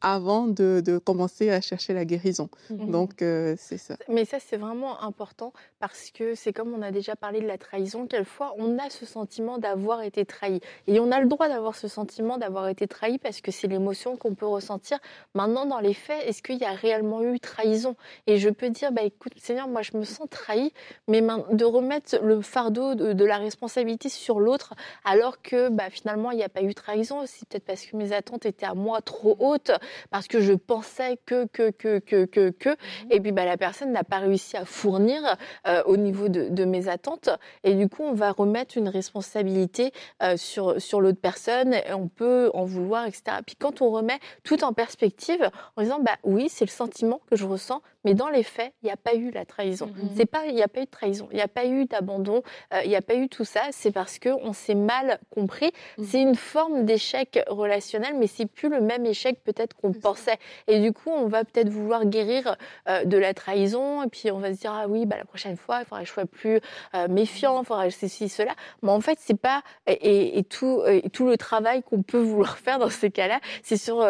avant 0.00 0.46
de, 0.46 0.82
de, 0.84 0.98
commencer 0.98 1.50
à 1.50 1.60
chercher 1.60 1.92
la 1.92 2.04
guérison. 2.04 2.48
Mmh 2.70 2.90
Donc, 2.90 3.22
euh, 3.22 3.54
c'est 3.58 3.78
ça. 3.78 3.96
Mais 4.08 4.24
ça, 4.24 4.38
c'est 4.38 4.56
vraiment 4.56 5.02
important 5.02 5.52
parce 5.80 6.10
que 6.10 6.34
c'est 6.34 6.52
comme 6.52 6.72
on 6.72 6.82
a 6.82 6.90
déjà 6.90 7.16
parlé 7.16 7.40
de 7.40 7.46
la 7.46 7.58
trahison, 7.58 8.06
quelquefois, 8.06 8.54
on 8.58 8.78
a 8.78 8.90
ce 8.90 9.06
sentiment 9.06 9.58
d'avoir 9.58 10.02
été 10.02 10.24
trahi. 10.24 10.60
Et 10.86 11.00
on 11.00 11.10
a 11.10 11.20
le 11.20 11.26
droit 11.26 11.48
d'avoir 11.48 11.74
ce 11.74 11.88
sentiment 11.88 12.38
d'avoir 12.38 12.68
été 12.68 12.86
trahi 12.86 13.18
parce 13.18 13.40
que 13.40 13.50
c'est 13.50 13.66
l'émotion 13.66 14.16
qu'on 14.16 14.34
peut 14.34 14.46
ressentir. 14.46 14.98
Maintenant, 15.34 15.66
dans 15.66 15.80
les 15.80 15.94
faits, 15.94 16.24
est-ce 16.26 16.42
qu'il 16.42 16.58
y 16.58 16.64
a 16.64 16.72
réellement 16.72 17.22
eu 17.22 17.40
trahison? 17.40 17.96
Et 18.26 18.38
je 18.38 18.48
peux 18.48 18.70
dire, 18.70 18.92
bah, 18.92 19.02
écoute, 19.02 19.32
Seigneur, 19.36 19.68
moi, 19.68 19.82
je 19.82 19.96
me 19.96 20.04
sens 20.04 20.28
trahi, 20.30 20.72
mais 21.08 21.20
de 21.20 21.64
remettre 21.64 22.18
le 22.22 22.40
fardeau 22.40 22.94
de, 22.94 23.28
la 23.28 23.36
responsabilité 23.36 24.08
sur 24.08 24.40
l'autre 24.40 24.72
alors 25.04 25.42
que 25.42 25.68
bah, 25.68 25.90
finalement, 25.90 26.30
il 26.30 26.36
n'y 26.36 26.44
a 26.44 26.48
pas 26.48 26.62
eu 26.62 26.74
trahison. 26.74 27.24
C'est 27.26 27.46
peut-être 27.48 27.64
parce 27.64 27.84
que 27.84 27.96
mes 27.96 28.12
attentes 28.12 28.46
étaient 28.46 28.64
à 28.64 28.74
moi 28.74 29.02
trop 29.02 29.36
hautes 29.38 29.72
parce 30.10 30.28
que 30.28 30.40
je 30.40 30.52
pensais 30.52 31.18
que, 31.26 31.46
que, 31.46 31.70
que, 31.70 31.98
que, 31.98 32.24
que, 32.24 32.50
que. 32.50 32.68
Mhm. 32.68 32.76
Et 33.10 33.20
puis, 33.20 33.32
bah, 33.32 33.44
la 33.44 33.56
personne 33.56 33.92
n'a 33.92 34.04
pas 34.04 34.18
réussi 34.18 34.56
à 34.56 34.64
fournir 34.64 35.36
euh, 35.66 35.82
au 35.86 35.96
niveau 35.96 36.28
de, 36.28 36.48
de, 36.48 36.64
mes 36.64 36.88
attentes. 36.88 37.30
Et 37.64 37.74
du 37.74 37.88
coup, 37.88 38.02
on 38.02 38.14
va 38.14 38.32
remettre 38.32 38.76
une 38.76 38.88
responsabilité 38.88 39.92
euh, 40.22 40.36
sur, 40.36 40.80
sur 40.80 41.00
l'autre 41.00 41.20
personne. 41.20 41.74
Et 41.74 41.92
on 41.92 42.08
peut 42.08 42.50
en 42.54 42.64
vouloir, 42.64 43.06
etc. 43.06 43.38
Puis 43.46 43.56
quand 43.56 43.82
on 43.82 43.90
remet 43.90 44.18
tout 44.44 44.64
en 44.64 44.72
perspective, 44.72 45.50
en 45.76 45.82
disant, 45.82 46.00
bah 46.00 46.16
oui, 46.24 46.48
c'est 46.48 46.64
le 46.64 46.70
sentiment 46.70 47.20
que 47.30 47.36
je 47.36 47.46
ressens, 47.46 47.82
mais 48.08 48.14
dans 48.14 48.30
les 48.30 48.42
faits, 48.42 48.72
il 48.82 48.86
n'y 48.86 48.90
a 48.90 48.96
pas 48.96 49.14
eu 49.14 49.30
la 49.30 49.44
trahison. 49.44 49.92
Mhm. 49.94 50.10
C'est 50.16 50.24
pas, 50.24 50.46
il 50.46 50.54
n'y 50.54 50.62
a 50.62 50.68
pas 50.68 50.80
eu 50.80 50.86
de 50.86 50.90
trahison, 50.90 51.28
il 51.30 51.36
n'y 51.36 51.42
a 51.42 51.48
pas 51.48 51.66
eu 51.66 51.84
d'abandon, 51.84 52.42
euh, 52.72 52.80
il 52.84 52.88
n'y 52.88 52.96
a 52.96 53.02
pas 53.02 53.16
eu 53.16 53.28
tout 53.28 53.44
ça. 53.44 53.60
C'est 53.70 53.92
parce 53.92 54.18
que 54.18 54.30
on 54.30 54.54
s'est 54.54 54.74
mal 54.74 55.18
compris. 55.28 55.70
Mhm. 55.98 56.04
C'est 56.06 56.22
une 56.22 56.34
forme 56.34 56.86
d'échec 56.86 57.38
relationnel, 57.48 58.14
mais 58.18 58.26
c'est 58.26 58.46
plus 58.46 58.70
le 58.70 58.80
même 58.80 59.04
échec 59.04 59.44
peut-être 59.44 59.76
qu'on 59.76 59.92
pensait. 59.92 60.38
Et 60.68 60.80
du 60.80 60.94
coup, 60.94 61.10
on 61.10 61.26
va 61.26 61.44
peut-être 61.44 61.68
vouloir 61.68 62.06
guérir 62.06 62.56
euh, 62.88 63.04
de 63.04 63.18
la 63.18 63.34
trahison, 63.34 64.02
et 64.02 64.08
puis 64.08 64.30
on 64.30 64.38
va 64.38 64.54
se 64.54 64.60
dire 64.60 64.72
ah 64.72 64.86
oui, 64.88 65.04
bah 65.04 65.16
la 65.18 65.26
prochaine 65.26 65.58
fois, 65.58 65.80
il 65.80 65.84
faudra 65.84 66.00
que 66.00 66.08
je 66.08 66.12
sois 66.12 66.24
plus 66.24 66.60
euh, 66.94 67.08
méfiant, 67.08 67.60
il 67.60 67.66
faudra 67.66 67.88
que 67.88 67.94
ceci, 67.94 68.30
cela. 68.30 68.54
Mais 68.82 68.90
en 68.90 69.02
fait, 69.02 69.18
c'est 69.20 69.38
pas 69.38 69.62
et, 69.86 70.38
et, 70.38 70.44
tout 70.44 70.82
et 70.86 71.10
tout 71.10 71.26
le 71.26 71.36
travail 71.36 71.82
qu'on 71.82 72.00
peut 72.00 72.22
vouloir 72.22 72.56
faire 72.64 72.78
dans 72.78 72.88
ces 72.88 73.10
cas-là, 73.10 73.38
c'est 73.62 73.76
sur 73.76 74.02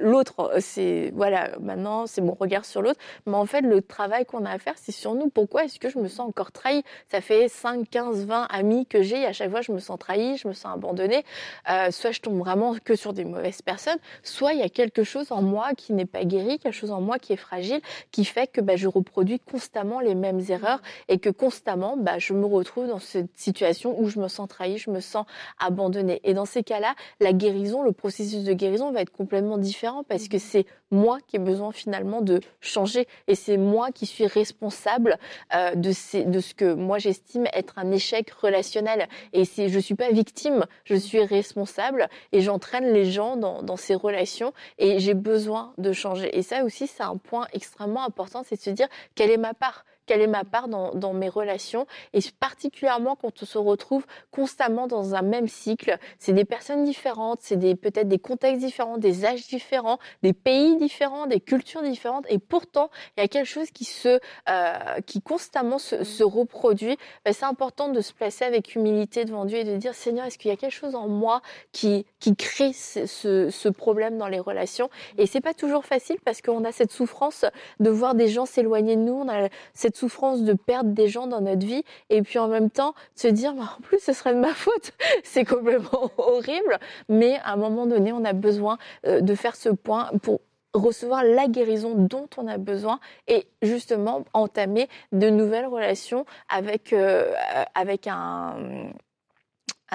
l'autre. 0.00 0.50
C'est 0.58 1.12
voilà, 1.14 1.50
maintenant 1.60 2.08
c'est 2.08 2.22
mon 2.22 2.34
regard 2.34 2.64
sur 2.64 2.82
l'autre 2.82 2.96
mais 3.26 3.35
en 3.36 3.46
fait, 3.46 3.60
le 3.60 3.82
travail 3.82 4.24
qu'on 4.24 4.44
a 4.44 4.50
à 4.50 4.58
faire, 4.58 4.74
c'est 4.76 4.92
sur 4.92 5.14
nous. 5.14 5.28
Pourquoi 5.28 5.64
est-ce 5.64 5.78
que 5.78 5.88
je 5.88 5.98
me 5.98 6.08
sens 6.08 6.28
encore 6.28 6.52
trahi 6.52 6.82
Ça 7.10 7.20
fait 7.20 7.48
5, 7.48 7.88
15, 7.88 8.26
20 8.26 8.44
amis 8.44 8.86
que 8.86 9.02
j'ai 9.02 9.22
et 9.22 9.26
à 9.26 9.32
chaque 9.32 9.50
fois, 9.50 9.60
je 9.60 9.72
me 9.72 9.78
sens 9.78 9.98
trahi, 9.98 10.36
je 10.36 10.48
me 10.48 10.52
sens 10.52 10.74
abandonnée. 10.74 11.24
Euh, 11.70 11.90
soit 11.90 12.12
je 12.12 12.20
tombe 12.20 12.38
vraiment 12.38 12.74
que 12.84 12.96
sur 12.96 13.12
des 13.12 13.24
mauvaises 13.24 13.62
personnes, 13.62 13.98
soit 14.22 14.52
il 14.52 14.60
y 14.60 14.62
a 14.62 14.68
quelque 14.68 15.04
chose 15.04 15.32
en 15.32 15.42
moi 15.42 15.74
qui 15.76 15.92
n'est 15.92 16.06
pas 16.06 16.24
guéri, 16.24 16.58
quelque 16.58 16.72
chose 16.72 16.90
en 16.90 17.00
moi 17.00 17.18
qui 17.18 17.32
est 17.32 17.36
fragile, 17.36 17.80
qui 18.10 18.24
fait 18.24 18.46
que 18.46 18.60
bah, 18.60 18.76
je 18.76 18.88
reproduis 18.88 19.40
constamment 19.40 20.00
les 20.00 20.14
mêmes 20.14 20.40
erreurs 20.48 20.80
et 21.08 21.18
que 21.18 21.30
constamment, 21.30 21.96
bah, 21.96 22.18
je 22.18 22.32
me 22.32 22.46
retrouve 22.46 22.88
dans 22.88 22.98
cette 22.98 23.30
situation 23.36 23.98
où 24.00 24.08
je 24.08 24.18
me 24.18 24.28
sens 24.28 24.48
trahi, 24.48 24.78
je 24.78 24.90
me 24.90 25.00
sens 25.00 25.26
abandonnée. 25.58 26.20
Et 26.24 26.34
dans 26.34 26.46
ces 26.46 26.62
cas-là, 26.62 26.94
la 27.20 27.32
guérison, 27.32 27.82
le 27.82 27.92
processus 27.92 28.44
de 28.44 28.52
guérison 28.52 28.92
va 28.92 29.00
être 29.00 29.12
complètement 29.12 29.58
différent 29.58 30.04
parce 30.04 30.28
que 30.28 30.36
mmh. 30.36 30.40
c'est 30.40 30.66
moi 30.90 31.18
qui 31.26 31.36
ai 31.36 31.38
besoin 31.38 31.72
finalement 31.72 32.20
de 32.20 32.40
changer 32.60 33.06
et 33.28 33.34
c'est 33.34 33.56
moi 33.56 33.90
qui 33.92 34.06
suis 34.06 34.26
responsable 34.26 35.18
euh, 35.54 35.74
de, 35.74 35.90
de 36.24 36.40
ce 36.40 36.54
que 36.54 36.74
moi 36.74 36.98
j'estime 36.98 37.46
être 37.52 37.78
un 37.78 37.90
échec 37.90 38.30
relationnel. 38.30 39.08
Et 39.32 39.44
si 39.44 39.68
je 39.68 39.78
suis 39.78 39.94
pas 39.94 40.10
victime, 40.10 40.66
je 40.84 40.94
suis 40.94 41.24
responsable 41.24 42.08
et 42.32 42.40
j'entraîne 42.40 42.92
les 42.92 43.10
gens 43.10 43.36
dans, 43.36 43.62
dans 43.62 43.76
ces 43.76 43.94
relations 43.94 44.52
et 44.78 44.98
j'ai 44.98 45.14
besoin 45.14 45.72
de 45.78 45.92
changer. 45.92 46.36
Et 46.36 46.42
ça 46.42 46.64
aussi, 46.64 46.86
c'est 46.86 47.02
un 47.02 47.16
point 47.16 47.46
extrêmement 47.52 48.04
important, 48.04 48.42
c'est 48.44 48.56
de 48.56 48.60
se 48.60 48.70
dire 48.70 48.88
quelle 49.14 49.30
est 49.30 49.36
ma 49.36 49.54
part? 49.54 49.84
Quelle 50.06 50.20
est 50.20 50.26
ma 50.26 50.44
part 50.44 50.68
dans, 50.68 50.94
dans 50.94 51.12
mes 51.12 51.28
relations. 51.28 51.86
Et 52.12 52.20
particulièrement 52.38 53.16
quand 53.16 53.42
on 53.42 53.46
se 53.46 53.58
retrouve 53.58 54.06
constamment 54.30 54.86
dans 54.86 55.14
un 55.14 55.22
même 55.22 55.48
cycle. 55.48 55.98
C'est 56.18 56.32
des 56.32 56.44
personnes 56.44 56.84
différentes, 56.84 57.40
c'est 57.42 57.56
des 57.56 57.74
peut-être 57.74 58.08
des 58.08 58.18
contextes 58.18 58.60
différents, 58.64 58.98
des 58.98 59.24
âges 59.24 59.46
différents, 59.46 59.98
des 60.22 60.32
pays 60.32 60.76
différents, 60.76 61.26
des 61.26 61.40
cultures 61.40 61.82
différentes. 61.82 62.26
Et 62.28 62.38
pourtant 62.38 62.90
il 63.16 63.20
y 63.20 63.24
a 63.24 63.28
quelque 63.28 63.46
chose 63.46 63.70
qui 63.70 63.84
se 63.84 64.20
euh, 64.48 65.00
qui 65.06 65.20
constamment 65.20 65.78
se, 65.78 66.04
se 66.04 66.22
reproduit. 66.24 66.96
Ben, 67.24 67.32
c'est 67.32 67.44
important 67.44 67.88
de 67.88 68.00
se 68.00 68.12
placer 68.12 68.44
avec 68.44 68.74
humilité 68.74 69.24
devant 69.24 69.44
Dieu 69.44 69.58
et 69.58 69.64
de 69.64 69.76
dire 69.76 69.94
Seigneur, 69.94 70.26
est-ce 70.26 70.38
qu'il 70.38 70.50
y 70.50 70.54
a 70.54 70.56
quelque 70.56 70.72
chose 70.72 70.94
en 70.94 71.08
moi 71.08 71.42
qui 71.72 72.06
qui 72.20 72.36
crée 72.36 72.72
ce, 72.72 73.06
ce, 73.06 73.50
ce 73.50 73.68
problème 73.68 74.18
dans 74.18 74.28
les 74.28 74.40
relations? 74.40 74.90
Et 75.18 75.26
c'est 75.26 75.40
pas 75.40 75.54
toujours 75.54 75.84
facile 75.84 76.16
parce 76.24 76.42
qu'on 76.42 76.64
a 76.64 76.72
cette 76.72 76.92
souffrance 76.92 77.44
de 77.80 77.90
voir 77.90 78.14
des 78.14 78.28
gens 78.28 78.46
s'éloigner 78.46 78.96
de 78.96 79.02
nous, 79.02 79.14
on 79.14 79.28
a 79.28 79.48
cette 79.74 79.95
souffrance 79.96 80.42
de 80.42 80.52
perdre 80.52 80.90
des 80.90 81.08
gens 81.08 81.26
dans 81.26 81.40
notre 81.40 81.66
vie 81.66 81.82
et 82.10 82.22
puis 82.22 82.38
en 82.38 82.48
même 82.48 82.70
temps 82.70 82.94
se 83.14 83.28
dire 83.28 83.54
bah, 83.54 83.76
en 83.78 83.80
plus 83.80 83.98
ce 83.98 84.12
serait 84.12 84.34
de 84.34 84.40
ma 84.40 84.54
faute. 84.54 84.92
c'est 85.24 85.44
complètement 85.44 86.10
horrible, 86.18 86.78
mais 87.08 87.38
à 87.44 87.52
un 87.52 87.56
moment 87.56 87.86
donné, 87.86 88.12
on 88.12 88.24
a 88.24 88.32
besoin 88.32 88.78
euh, 89.06 89.20
de 89.20 89.34
faire 89.34 89.56
ce 89.56 89.68
point 89.68 90.10
pour 90.22 90.40
recevoir 90.74 91.24
la 91.24 91.48
guérison 91.48 91.94
dont 91.94 92.28
on 92.36 92.46
a 92.46 92.58
besoin 92.58 93.00
et 93.28 93.46
justement 93.62 94.24
entamer 94.34 94.88
de 95.12 95.30
nouvelles 95.30 95.66
relations 95.66 96.26
avec 96.48 96.92
euh, 96.92 97.32
avec 97.74 98.06
un 98.06 98.90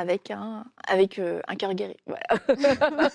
avec 0.02 0.32
un 0.32 0.66
avec 0.88 1.20
euh, 1.20 1.40
un 1.48 1.56
cœur 1.56 1.74
guéri. 1.74 1.96
Voilà. 2.06 2.26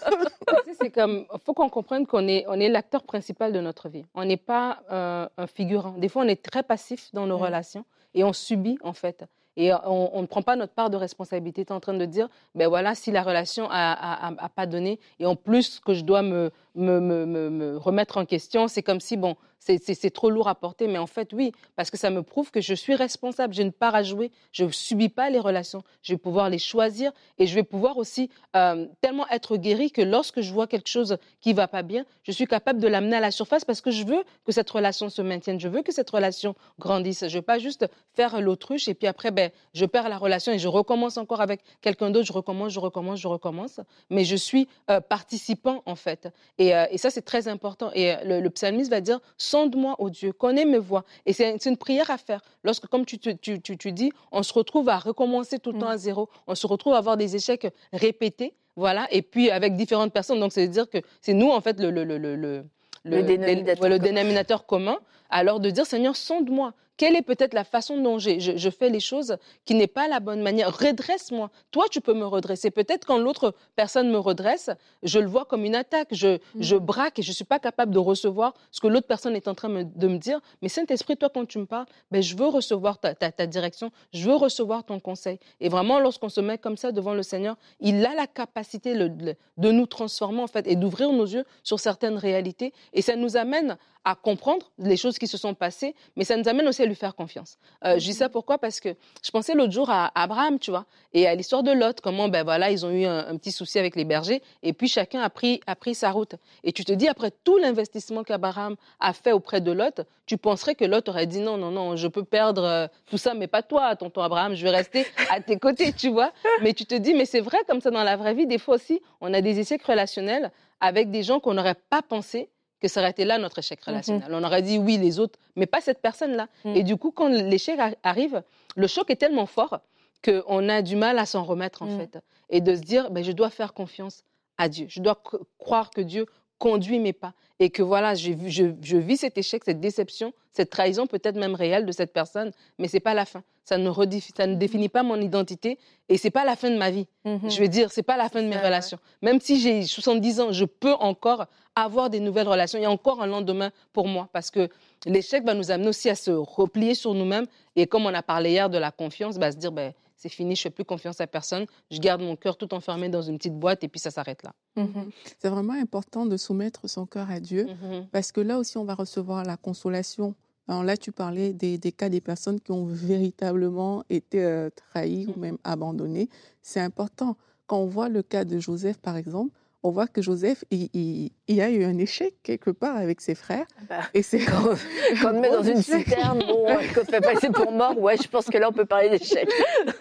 c'est 0.80 0.90
comme 0.90 1.26
faut 1.44 1.54
qu'on 1.54 1.68
comprenne 1.68 2.06
qu'on 2.06 2.26
est 2.28 2.44
on 2.48 2.58
est 2.60 2.68
l'acteur 2.68 3.02
principal 3.02 3.52
de 3.52 3.60
notre 3.60 3.88
vie. 3.88 4.04
On 4.14 4.24
n'est 4.24 4.36
pas 4.36 4.80
euh, 4.90 5.28
un 5.36 5.46
figurant. 5.46 5.92
Des 5.92 6.08
fois 6.08 6.22
on 6.24 6.28
est 6.28 6.42
très 6.42 6.62
passif 6.62 7.10
dans 7.12 7.26
nos 7.26 7.38
relations 7.38 7.84
et 8.14 8.24
on 8.24 8.32
subit 8.32 8.78
en 8.82 8.92
fait. 8.92 9.24
Et 9.58 9.72
on, 9.72 10.14
on 10.14 10.20
ne 10.20 10.26
prend 10.26 10.42
pas 10.42 10.54
notre 10.54 10.74
part 10.74 10.90
de 10.90 10.98
responsabilité. 10.98 11.64
Tu 11.64 11.72
es 11.72 11.74
en 11.74 11.80
train 11.80 11.94
de 11.94 12.04
dire, 12.04 12.28
ben 12.54 12.68
voilà, 12.68 12.94
si 12.94 13.10
la 13.10 13.22
relation 13.22 13.66
a, 13.70 13.92
a, 13.92 14.28
a- 14.28 14.34
a 14.44 14.48
pas 14.50 14.66
donné, 14.66 15.00
et 15.18 15.24
en 15.24 15.34
plus 15.34 15.80
que 15.80 15.94
je 15.94 16.04
dois 16.04 16.20
me, 16.20 16.50
me, 16.76 17.00
me, 17.00 17.26
me- 17.26 17.50
me 17.50 17.76
remettre 17.76 18.18
en 18.18 18.24
question, 18.26 18.68
c'est 18.68 18.82
comme 18.82 19.00
si, 19.00 19.16
bon, 19.16 19.36
c'est- 19.58 20.10
trop 20.10 20.30
lourd 20.30 20.46
à 20.48 20.54
porter. 20.54 20.86
Mais 20.86 20.98
en 20.98 21.06
fait, 21.08 21.32
oui, 21.32 21.50
parce 21.74 21.90
que 21.90 21.96
ça 21.96 22.10
me 22.10 22.22
prouve 22.22 22.50
que 22.52 22.60
je 22.60 22.72
suis 22.74 22.94
responsable. 22.94 23.52
J'ai 23.54 23.62
une 23.64 23.72
part 23.72 23.94
à 23.96 24.02
jouer. 24.04 24.30
Je 24.52 24.64
ne 24.64 24.70
subis 24.70 25.08
pas 25.08 25.28
les 25.30 25.40
relations. 25.40 25.82
Je 26.02 26.12
vais 26.14 26.18
pouvoir 26.18 26.48
les 26.50 26.58
choisir 26.60 27.10
et 27.38 27.46
je 27.48 27.54
vais 27.54 27.64
pouvoir 27.64 27.96
aussi 27.96 28.30
euh, 28.54 28.86
tellement 29.00 29.26
être 29.28 29.56
guéri 29.56 29.90
que 29.90 30.02
lorsque 30.02 30.40
je 30.40 30.52
vois 30.52 30.66
quelque 30.68 30.88
chose 30.88 31.16
qui 31.40 31.52
va 31.52 31.66
pas 31.66 31.82
bien, 31.82 32.04
je 32.22 32.30
suis 32.32 32.46
capable 32.46 32.80
de 32.80 32.86
l'amener 32.86 33.16
à 33.16 33.20
la 33.20 33.30
surface 33.32 33.64
parce 33.64 33.80
que 33.80 33.90
je 33.90 34.04
veux 34.04 34.22
que 34.44 34.52
cette 34.52 34.70
relation 34.70 35.08
se 35.10 35.22
maintienne. 35.22 35.58
Je 35.58 35.68
veux 35.68 35.82
que 35.82 35.92
cette 35.92 36.10
relation 36.10 36.54
grandisse. 36.78 37.26
Je 37.26 37.36
veux 37.38 37.42
pas 37.42 37.58
juste 37.58 37.86
faire 38.14 38.40
l'autruche 38.40 38.86
et 38.88 38.94
puis 38.94 39.08
après, 39.08 39.32
ben, 39.32 39.50
je 39.74 39.84
perds 39.86 40.08
la 40.08 40.18
relation 40.18 40.52
et 40.52 40.58
je 40.58 40.68
recommence 40.68 41.16
encore 41.16 41.40
avec 41.40 41.60
quelqu'un 41.80 42.10
d'autre. 42.10 42.26
Je 42.26 42.32
recommence, 42.32 42.72
je 42.72 42.80
recommence, 42.80 43.18
je 43.18 43.28
recommence. 43.28 43.80
Mais 44.10 44.24
je 44.24 44.36
suis 44.36 44.68
euh, 44.90 45.00
participant 45.00 45.82
en 45.86 45.96
fait. 45.96 46.28
Et, 46.58 46.65
euh, 46.74 46.86
et 46.90 46.98
ça, 46.98 47.10
c'est 47.10 47.22
très 47.22 47.48
important. 47.48 47.90
Et 47.94 48.12
euh, 48.12 48.16
le, 48.24 48.40
le 48.40 48.50
psalmiste 48.50 48.90
va 48.90 49.00
dire 49.00 49.20
Sonde-moi, 49.36 49.96
ô 49.98 50.10
Dieu, 50.10 50.32
connais 50.32 50.64
mes 50.64 50.78
voies. 50.78 51.04
Et 51.26 51.32
c'est 51.32 51.64
une 51.66 51.76
prière 51.76 52.10
à 52.10 52.18
faire. 52.18 52.40
Lorsque, 52.64 52.86
comme 52.86 53.04
tu, 53.04 53.18
tu, 53.18 53.36
tu, 53.60 53.60
tu 53.78 53.92
dis, 53.92 54.10
on 54.32 54.42
se 54.42 54.52
retrouve 54.52 54.88
à 54.88 54.98
recommencer 54.98 55.58
tout 55.58 55.72
le 55.72 55.78
Mm. 55.78 55.80
temps 55.80 55.88
à 55.88 55.98
zéro, 55.98 56.28
on 56.46 56.54
se 56.54 56.66
retrouve 56.66 56.94
à 56.94 56.98
avoir 56.98 57.16
des 57.16 57.36
échecs 57.36 57.66
répétés. 57.92 58.54
Voilà, 58.78 59.06
et 59.10 59.22
puis 59.22 59.50
avec 59.50 59.74
différentes 59.74 60.12
personnes. 60.12 60.38
Donc, 60.38 60.52
c'est-à-dire 60.52 60.88
que 60.90 60.98
c'est 61.22 61.32
nous, 61.32 61.50
en 61.50 61.60
fait, 61.62 61.80
le, 61.80 61.90
le, 61.90 62.04
le, 62.04 62.18
le, 62.18 62.36
le, 62.36 62.64
Le 63.04 63.22
dénominateur 63.22 63.82
ouais, 63.82 63.88
le 63.88 63.96
commun. 63.98 63.98
dénominateur 64.12 64.66
commun. 64.66 64.98
Alors, 65.30 65.60
de 65.60 65.70
dire, 65.70 65.86
Seigneur, 65.86 66.16
sonde-moi. 66.16 66.72
Quelle 66.98 67.14
est 67.14 67.20
peut-être 67.20 67.52
la 67.52 67.64
façon 67.64 68.00
dont 68.00 68.18
je, 68.18 68.38
je 68.38 68.70
fais 68.70 68.88
les 68.88 69.00
choses 69.00 69.36
qui 69.66 69.74
n'est 69.74 69.86
pas 69.86 70.08
la 70.08 70.18
bonne 70.18 70.40
manière? 70.40 70.74
Redresse-moi. 70.74 71.50
Toi, 71.70 71.84
tu 71.90 72.00
peux 72.00 72.14
me 72.14 72.24
redresser. 72.24 72.70
Peut-être 72.70 73.04
quand 73.04 73.18
l'autre 73.18 73.54
personne 73.74 74.10
me 74.10 74.16
redresse, 74.18 74.70
je 75.02 75.18
le 75.18 75.26
vois 75.26 75.44
comme 75.44 75.66
une 75.66 75.74
attaque. 75.74 76.08
Je, 76.12 76.38
je 76.58 76.74
braque 76.74 77.18
et 77.18 77.22
je 77.22 77.28
ne 77.32 77.34
suis 77.34 77.44
pas 77.44 77.58
capable 77.58 77.92
de 77.92 77.98
recevoir 77.98 78.54
ce 78.70 78.80
que 78.80 78.86
l'autre 78.86 79.06
personne 79.06 79.36
est 79.36 79.46
en 79.46 79.54
train 79.54 79.68
me- 79.68 79.84
de 79.84 80.08
me 80.08 80.16
dire. 80.16 80.40
Mais 80.62 80.70
Saint-Esprit, 80.70 81.18
toi, 81.18 81.28
quand 81.28 81.44
tu 81.44 81.58
me 81.58 81.66
parles, 81.66 81.84
ben, 82.10 82.22
je 82.22 82.34
veux 82.34 82.46
recevoir 82.48 82.98
ta, 82.98 83.14
ta- 83.14 83.30
ta 83.30 83.46
direction. 83.46 83.90
Je 84.14 84.24
veux 84.30 84.36
recevoir 84.36 84.82
ton 84.82 84.98
conseil. 84.98 85.38
Et 85.60 85.68
vraiment, 85.68 85.98
lorsqu'on 86.00 86.30
se 86.30 86.40
met 86.40 86.56
comme 86.56 86.78
ça 86.78 86.92
devant 86.92 87.12
le 87.12 87.22
Seigneur, 87.22 87.56
il 87.78 88.06
a 88.06 88.14
la 88.14 88.26
capacité 88.26 88.94
le- 88.94 89.08
le- 89.08 89.34
de 89.58 89.70
nous 89.70 89.86
transformer, 89.86 90.40
en 90.40 90.46
fait, 90.46 90.66
et 90.66 90.76
d'ouvrir 90.76 91.12
nos 91.12 91.26
yeux 91.26 91.44
sur 91.62 91.78
certaines 91.78 92.16
réalités. 92.16 92.72
Et 92.94 93.02
ça 93.02 93.16
nous 93.16 93.36
amène 93.36 93.76
à 94.06 94.14
comprendre 94.14 94.70
les 94.78 94.96
choses 94.96 95.18
qui 95.18 95.26
se 95.26 95.36
sont 95.36 95.52
passées, 95.54 95.96
mais 96.14 96.22
ça 96.22 96.36
nous 96.36 96.48
amène 96.48 96.68
aussi 96.68 96.80
à 96.80 96.86
lui 96.86 96.94
faire 96.94 97.16
confiance. 97.16 97.58
Euh, 97.84 97.98
Je 97.98 98.04
dis 98.04 98.12
ça 98.12 98.28
pourquoi? 98.28 98.56
Parce 98.56 98.78
que 98.78 98.90
je 99.20 99.30
pensais 99.32 99.52
l'autre 99.52 99.72
jour 99.72 99.90
à 99.90 100.12
Abraham, 100.14 100.60
tu 100.60 100.70
vois, 100.70 100.86
et 101.12 101.26
à 101.26 101.34
l'histoire 101.34 101.64
de 101.64 101.72
Lot, 101.72 102.00
comment 102.00 102.28
ben 102.28 102.44
voilà, 102.44 102.70
ils 102.70 102.86
ont 102.86 102.90
eu 102.90 103.04
un, 103.04 103.36
petit 103.36 103.50
souci 103.50 103.80
avec 103.80 103.96
les 103.96 104.04
bergers, 104.04 104.42
et 104.62 104.72
puis 104.72 104.86
chacun 104.86 105.22
a 105.22 105.28
pris, 105.28 105.60
a 105.66 105.74
pris 105.74 105.96
sa 105.96 106.12
route. 106.12 106.36
Et 106.62 106.70
tu 106.70 106.84
te 106.84 106.92
dis, 106.92 107.08
après 107.08 107.32
tout 107.42 107.58
l'investissement 107.58 108.22
qu'Abraham 108.22 108.76
a 109.00 109.12
fait 109.12 109.32
auprès 109.32 109.60
de 109.60 109.72
Lot, 109.72 110.02
tu 110.24 110.38
penserais 110.38 110.76
que 110.76 110.84
Lot 110.84 111.08
aurait 111.08 111.26
dit 111.26 111.40
non, 111.40 111.56
non, 111.56 111.72
non, 111.72 111.96
je 111.96 112.06
peux 112.06 112.22
perdre 112.22 112.62
euh, 112.62 112.86
tout 113.06 113.18
ça, 113.18 113.34
mais 113.34 113.48
pas 113.48 113.64
toi, 113.64 113.96
tonton 113.96 114.22
Abraham, 114.22 114.54
je 114.54 114.62
vais 114.62 114.70
rester 114.70 115.04
à 115.30 115.40
tes 115.40 115.58
côtés, 115.58 115.92
tu 115.92 116.10
vois. 116.10 116.30
Mais 116.62 116.74
tu 116.74 116.86
te 116.86 116.94
dis, 116.94 117.12
mais 117.12 117.24
c'est 117.24 117.40
vrai 117.40 117.58
comme 117.66 117.80
ça 117.80 117.90
dans 117.90 118.04
la 118.04 118.16
vraie 118.16 118.34
vie, 118.34 118.46
des 118.46 118.58
fois 118.58 118.76
aussi, 118.76 119.02
on 119.20 119.34
a 119.34 119.40
des 119.40 119.58
échecs 119.58 119.82
relationnels 119.82 120.52
avec 120.80 121.10
des 121.10 121.24
gens 121.24 121.40
qu'on 121.40 121.54
n'aurait 121.54 121.74
pas 121.90 122.02
pensé 122.02 122.50
que 122.80 122.88
ça 122.88 123.00
aurait 123.00 123.10
été 123.10 123.24
là 123.24 123.38
notre 123.38 123.58
échec 123.58 123.80
relationnel. 123.82 124.28
On 124.32 124.44
aurait 124.44 124.62
dit 124.62 124.78
oui 124.78 124.98
les 124.98 125.18
autres, 125.18 125.38
mais 125.56 125.66
pas 125.66 125.80
cette 125.80 126.00
personne-là. 126.00 126.48
Mhm. 126.64 126.76
Et 126.76 126.82
du 126.82 126.96
coup, 126.96 127.10
quand 127.10 127.28
l'échec 127.28 127.78
ar- 127.78 127.94
arrive, 128.02 128.42
le 128.76 128.86
choc 128.86 129.10
est 129.10 129.16
tellement 129.16 129.46
fort 129.46 129.80
qu'on 130.24 130.68
a 130.68 130.82
du 130.82 130.96
mal 130.96 131.18
à 131.18 131.26
s'en 131.26 131.44
remettre 131.44 131.82
en 131.82 131.86
Mhm. 131.86 131.98
fait, 132.00 132.18
et 132.50 132.60
de 132.60 132.74
se 132.74 132.80
dire, 132.80 133.10
ben, 133.10 133.22
je 133.24 133.32
dois 133.32 133.50
faire 133.50 133.72
confiance 133.74 134.24
à 134.58 134.68
Dieu. 134.68 134.86
Je 134.88 135.00
dois 135.00 135.20
cr- 135.24 135.40
croire 135.58 135.90
que 135.90 136.00
Dieu 136.00 136.26
conduit 136.58 136.98
mes 136.98 137.12
pas 137.12 137.34
et 137.60 137.68
que 137.70 137.82
voilà, 137.82 138.14
vu- 138.14 138.50
je, 138.50 138.64
je 138.80 138.96
vis 138.96 139.18
cet 139.18 139.36
échec, 139.36 139.62
cette 139.64 139.80
déception, 139.80 140.32
cette 140.52 140.70
trahison 140.70 141.06
peut-être 141.06 141.36
même 141.36 141.54
réelle 141.54 141.84
de 141.84 141.92
cette 141.92 142.12
personne, 142.14 142.50
mais 142.78 142.88
c'est 142.88 143.00
pas 143.00 143.12
la 143.14 143.26
fin. 143.26 143.42
Ça 143.64 143.76
ne, 143.78 143.90
ça 144.36 144.46
ne 144.46 144.54
définit 144.54 144.88
pas 144.88 145.02
mon 145.02 145.20
identité 145.20 145.78
et 146.08 146.16
c'est 146.16 146.30
pas 146.30 146.44
la 146.46 146.56
fin 146.56 146.70
de 146.70 146.76
ma 146.78 146.90
vie. 146.90 147.06
Mhm. 147.26 147.50
Je 147.50 147.60
veux 147.60 147.68
dire, 147.68 147.92
c'est 147.92 148.02
pas 148.02 148.16
la 148.16 148.28
fin 148.30 148.42
de 148.42 148.48
mes 148.48 148.56
relations. 148.56 148.98
Même 149.22 149.40
si 149.40 149.60
j'ai 149.60 149.82
70 149.84 150.40
ans, 150.40 150.52
je 150.52 150.64
peux 150.64 150.94
encore 150.94 151.46
avoir 151.76 152.10
des 152.10 152.20
nouvelles 152.20 152.48
relations. 152.48 152.78
Il 152.78 152.82
y 152.82 152.86
a 152.86 152.90
encore 152.90 153.22
un 153.22 153.26
lendemain 153.26 153.70
pour 153.92 154.08
moi 154.08 154.28
parce 154.32 154.50
que 154.50 154.68
l'échec 155.04 155.44
va 155.44 155.54
nous 155.54 155.70
amener 155.70 155.88
aussi 155.88 156.08
à 156.08 156.14
se 156.14 156.30
replier 156.30 156.94
sur 156.94 157.14
nous-mêmes 157.14 157.46
et 157.76 157.86
comme 157.86 158.06
on 158.06 158.14
a 158.14 158.22
parlé 158.22 158.50
hier 158.52 158.70
de 158.70 158.78
la 158.78 158.90
confiance, 158.90 159.38
bah, 159.38 159.52
se 159.52 159.56
dire 159.58 159.70
ben, 159.72 159.92
c'est 160.16 160.30
fini, 160.30 160.56
je 160.56 160.62
fais 160.62 160.70
plus 160.70 160.84
confiance 160.86 161.20
à 161.20 161.26
personne, 161.26 161.66
je 161.90 162.00
garde 162.00 162.22
mon 162.22 162.34
cœur 162.36 162.56
tout 162.56 162.72
enfermé 162.72 163.10
dans 163.10 163.20
une 163.20 163.36
petite 163.36 163.58
boîte 163.58 163.84
et 163.84 163.88
puis 163.88 164.00
ça 164.00 164.10
s'arrête 164.10 164.42
là. 164.42 164.52
Mhm. 164.76 165.10
C'est 165.38 165.50
vraiment 165.50 165.74
important 165.74 166.24
de 166.24 166.38
soumettre 166.38 166.88
son 166.88 167.04
cœur 167.04 167.30
à 167.30 167.38
Dieu 167.38 167.66
Mhm. 167.66 168.06
parce 168.10 168.32
que 168.32 168.40
là 168.40 168.58
aussi, 168.58 168.78
on 168.78 168.84
va 168.84 168.94
recevoir 168.94 169.44
la 169.44 169.58
consolation. 169.58 170.34
Alors 170.68 170.82
là, 170.82 170.96
tu 170.96 171.12
parlais 171.12 171.52
des, 171.52 171.76
des 171.76 171.92
cas 171.92 172.08
des 172.08 172.22
personnes 172.22 172.58
qui 172.60 172.72
ont 172.72 172.86
véritablement 172.86 174.02
été 174.08 174.42
euh, 174.42 174.70
trahies 174.70 175.26
ou 175.26 175.32
Mhm. 175.32 175.40
même 175.40 175.58
abandonnées. 175.64 176.28
C'est 176.62 176.80
important. 176.80 177.36
Quand 177.66 177.78
on 177.78 177.86
voit 177.86 178.08
le 178.08 178.22
cas 178.22 178.44
de 178.44 178.58
Joseph, 178.58 178.96
par 178.98 179.16
exemple, 179.16 179.52
on 179.86 179.90
voit 179.90 180.06
que 180.08 180.20
Joseph, 180.22 180.64
il, 180.70 180.88
il- 180.94 181.30
il 181.48 181.60
a 181.60 181.70
eu 181.70 181.84
un 181.84 181.96
échec 181.98 182.34
quelque 182.42 182.70
part 182.70 182.96
avec 182.96 183.20
ses 183.20 183.34
frères. 183.34 183.66
Bah, 183.88 184.00
Et 184.14 184.22
c'est 184.22 184.40
Quand, 184.40 184.64
quand 185.22 185.30
on 185.30 185.34
te 185.34 185.38
met 185.40 185.50
dans 185.50 185.62
une 185.62 185.80
citerne, 185.82 186.40
bon, 186.40 186.66
quand 186.94 187.02
on 187.02 187.04
fait 187.04 187.20
passer 187.20 187.48
pour 187.50 187.70
mort, 187.72 187.96
ouais, 188.00 188.16
je 188.16 188.26
pense 188.28 188.46
que 188.46 188.58
là, 188.58 188.68
on 188.68 188.72
peut 188.72 188.84
parler 188.84 189.10
d'échec. 189.10 189.48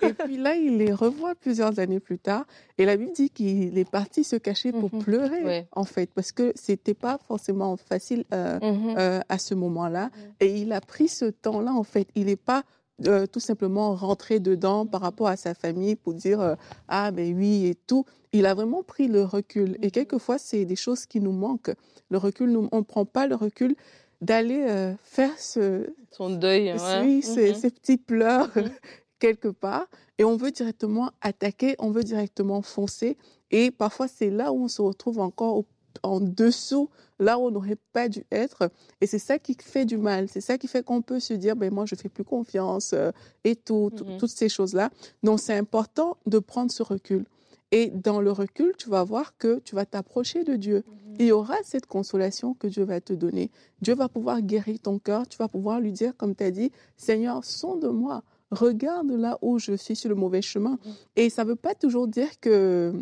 Et 0.01 0.13
puis 0.13 0.37
là, 0.37 0.55
il 0.55 0.77
les 0.77 0.91
revoit 0.91 1.35
plusieurs 1.35 1.79
années 1.79 1.99
plus 1.99 2.17
tard. 2.19 2.45
Et 2.77 2.85
la 2.85 2.97
Bible 2.97 3.11
dit 3.13 3.29
qu'il 3.29 3.77
est 3.77 3.89
parti 3.89 4.23
se 4.23 4.35
cacher 4.37 4.71
pour 4.71 4.93
Mhm. 4.93 5.03
pleurer, 5.03 5.43
Ouais. 5.43 5.67
en 5.73 5.83
fait, 5.83 6.09
parce 6.13 6.31
que 6.31 6.51
c'était 6.55 6.93
pas 6.95 7.19
forcément 7.27 7.77
facile 7.77 8.23
euh, 8.33 8.59
Mhm. 8.61 8.95
euh, 8.97 9.19
à 9.29 9.37
ce 9.37 9.53
moment-là. 9.53 10.09
Et 10.39 10.55
il 10.57 10.71
a 10.73 10.81
pris 10.81 11.07
ce 11.07 11.25
temps-là, 11.25 11.71
en 11.73 11.83
fait. 11.83 12.07
Il 12.15 12.25
n'est 12.25 12.35
pas 12.35 12.63
euh, 13.07 13.25
tout 13.27 13.41
simplement 13.41 13.93
rentré 13.93 14.39
dedans 14.39 14.85
par 14.85 15.01
rapport 15.01 15.27
à 15.27 15.35
sa 15.35 15.53
famille 15.53 15.97
pour 15.97 16.13
dire 16.13 16.39
euh, 16.39 16.55
ah 16.87 17.11
ben 17.11 17.35
oui 17.35 17.65
et 17.65 17.75
tout. 17.75 18.05
Il 18.35 18.45
a 18.45 18.53
vraiment 18.53 18.83
pris 18.83 19.07
le 19.07 19.23
recul. 19.23 19.77
Et 19.81 19.91
quelquefois, 19.91 20.37
c'est 20.37 20.65
des 20.65 20.75
choses 20.75 21.05
qui 21.05 21.19
nous 21.19 21.31
manquent. 21.31 21.71
Le 22.09 22.17
recul, 22.17 22.49
nous- 22.51 22.67
on 22.71 22.77
ne 22.79 22.83
prend 22.83 23.05
pas 23.05 23.27
le 23.27 23.35
recul 23.35 23.75
d'aller 24.21 24.65
euh, 24.67 24.93
faire 25.03 25.37
ce, 25.39 25.87
Son 26.11 26.29
deuil. 26.29 26.73
ouais. 26.73 27.01
oui, 27.03 27.21
ces, 27.21 27.49
Mhm. 27.51 27.55
ces 27.55 27.69
petits 27.71 27.97
pleurs 27.97 28.49
Mhm. 28.55 28.69
quelque 29.19 29.47
part. 29.47 29.85
Et 30.17 30.23
on 30.23 30.35
veut 30.37 30.51
directement 30.51 31.11
attaquer, 31.21 31.75
on 31.79 31.91
veut 31.91 32.03
directement 32.03 32.61
foncer. 32.61 33.17
Et 33.51 33.71
parfois, 33.71 34.07
c'est 34.07 34.29
là 34.29 34.51
où 34.51 34.63
on 34.63 34.67
se 34.67 34.81
retrouve 34.81 35.19
encore 35.19 35.57
au- 35.59 35.65
en 36.03 36.19
dessous, 36.19 36.89
là 37.19 37.39
où 37.39 37.43
on 37.43 37.51
n'aurait 37.51 37.77
pas 37.93 38.09
dû 38.09 38.25
être. 38.31 38.69
Et 38.99 39.07
c'est 39.07 39.19
ça 39.19 39.39
qui 39.39 39.55
fait 39.61 39.85
du 39.85 39.97
mal. 39.97 40.27
C'est 40.27 40.41
ça 40.41 40.57
qui 40.57 40.67
fait 40.67 40.83
qu'on 40.83 41.01
peut 41.01 41.21
se 41.21 41.33
dire, 41.33 41.55
ben 41.55 41.73
moi, 41.73 41.85
je 41.85 41.95
fais 41.95 42.09
plus 42.09 42.25
confiance 42.25 42.91
euh, 42.93 43.11
et 43.45 43.55
tout, 43.55 43.91
Mhm. 44.05 44.17
toutes 44.17 44.29
ces 44.31 44.49
choses-là. 44.49 44.89
Donc, 45.23 45.39
c'est 45.39 45.53
important 45.57 46.17
de 46.25 46.39
prendre 46.39 46.69
ce 46.71 46.83
recul. 46.83 47.23
Et 47.71 47.89
dans 47.89 48.21
le 48.21 48.31
recul, 48.31 48.73
tu 48.77 48.89
vas 48.89 49.03
voir 49.03 49.37
que 49.37 49.59
tu 49.59 49.75
vas 49.75 49.85
t'approcher 49.85 50.43
de 50.43 50.55
Dieu. 50.55 50.83
il 51.19 51.27
y 51.27 51.31
aura 51.31 51.55
cette 51.63 51.85
consolation 51.85 52.53
que 52.53 52.67
Dieu 52.67 52.83
va 52.83 53.01
te 53.01 53.13
donner. 53.13 53.51
Dieu 53.81 53.95
va 53.95 54.09
pouvoir 54.09 54.41
guérir 54.41 54.79
ton 54.79 54.99
cœur. 54.99 55.27
Tu 55.27 55.37
vas 55.37 55.47
pouvoir 55.47 55.79
lui 55.79 55.91
dire, 55.91 56.15
comme 56.17 56.35
tu 56.35 56.43
as 56.43 56.51
dit, 56.51 56.71
Seigneur, 56.97 57.43
sonde-moi. 57.43 58.23
Regarde 58.51 59.11
là 59.11 59.37
où 59.41 59.57
je 59.59 59.73
suis 59.73 59.95
sur 59.95 60.09
le 60.09 60.15
mauvais 60.15 60.41
chemin. 60.41 60.73
Mm. 60.73 60.89
Et 61.15 61.29
ça 61.29 61.43
ne 61.43 61.49
veut 61.49 61.55
pas 61.55 61.73
toujours 61.73 62.07
dire 62.07 62.39
que 62.39 62.93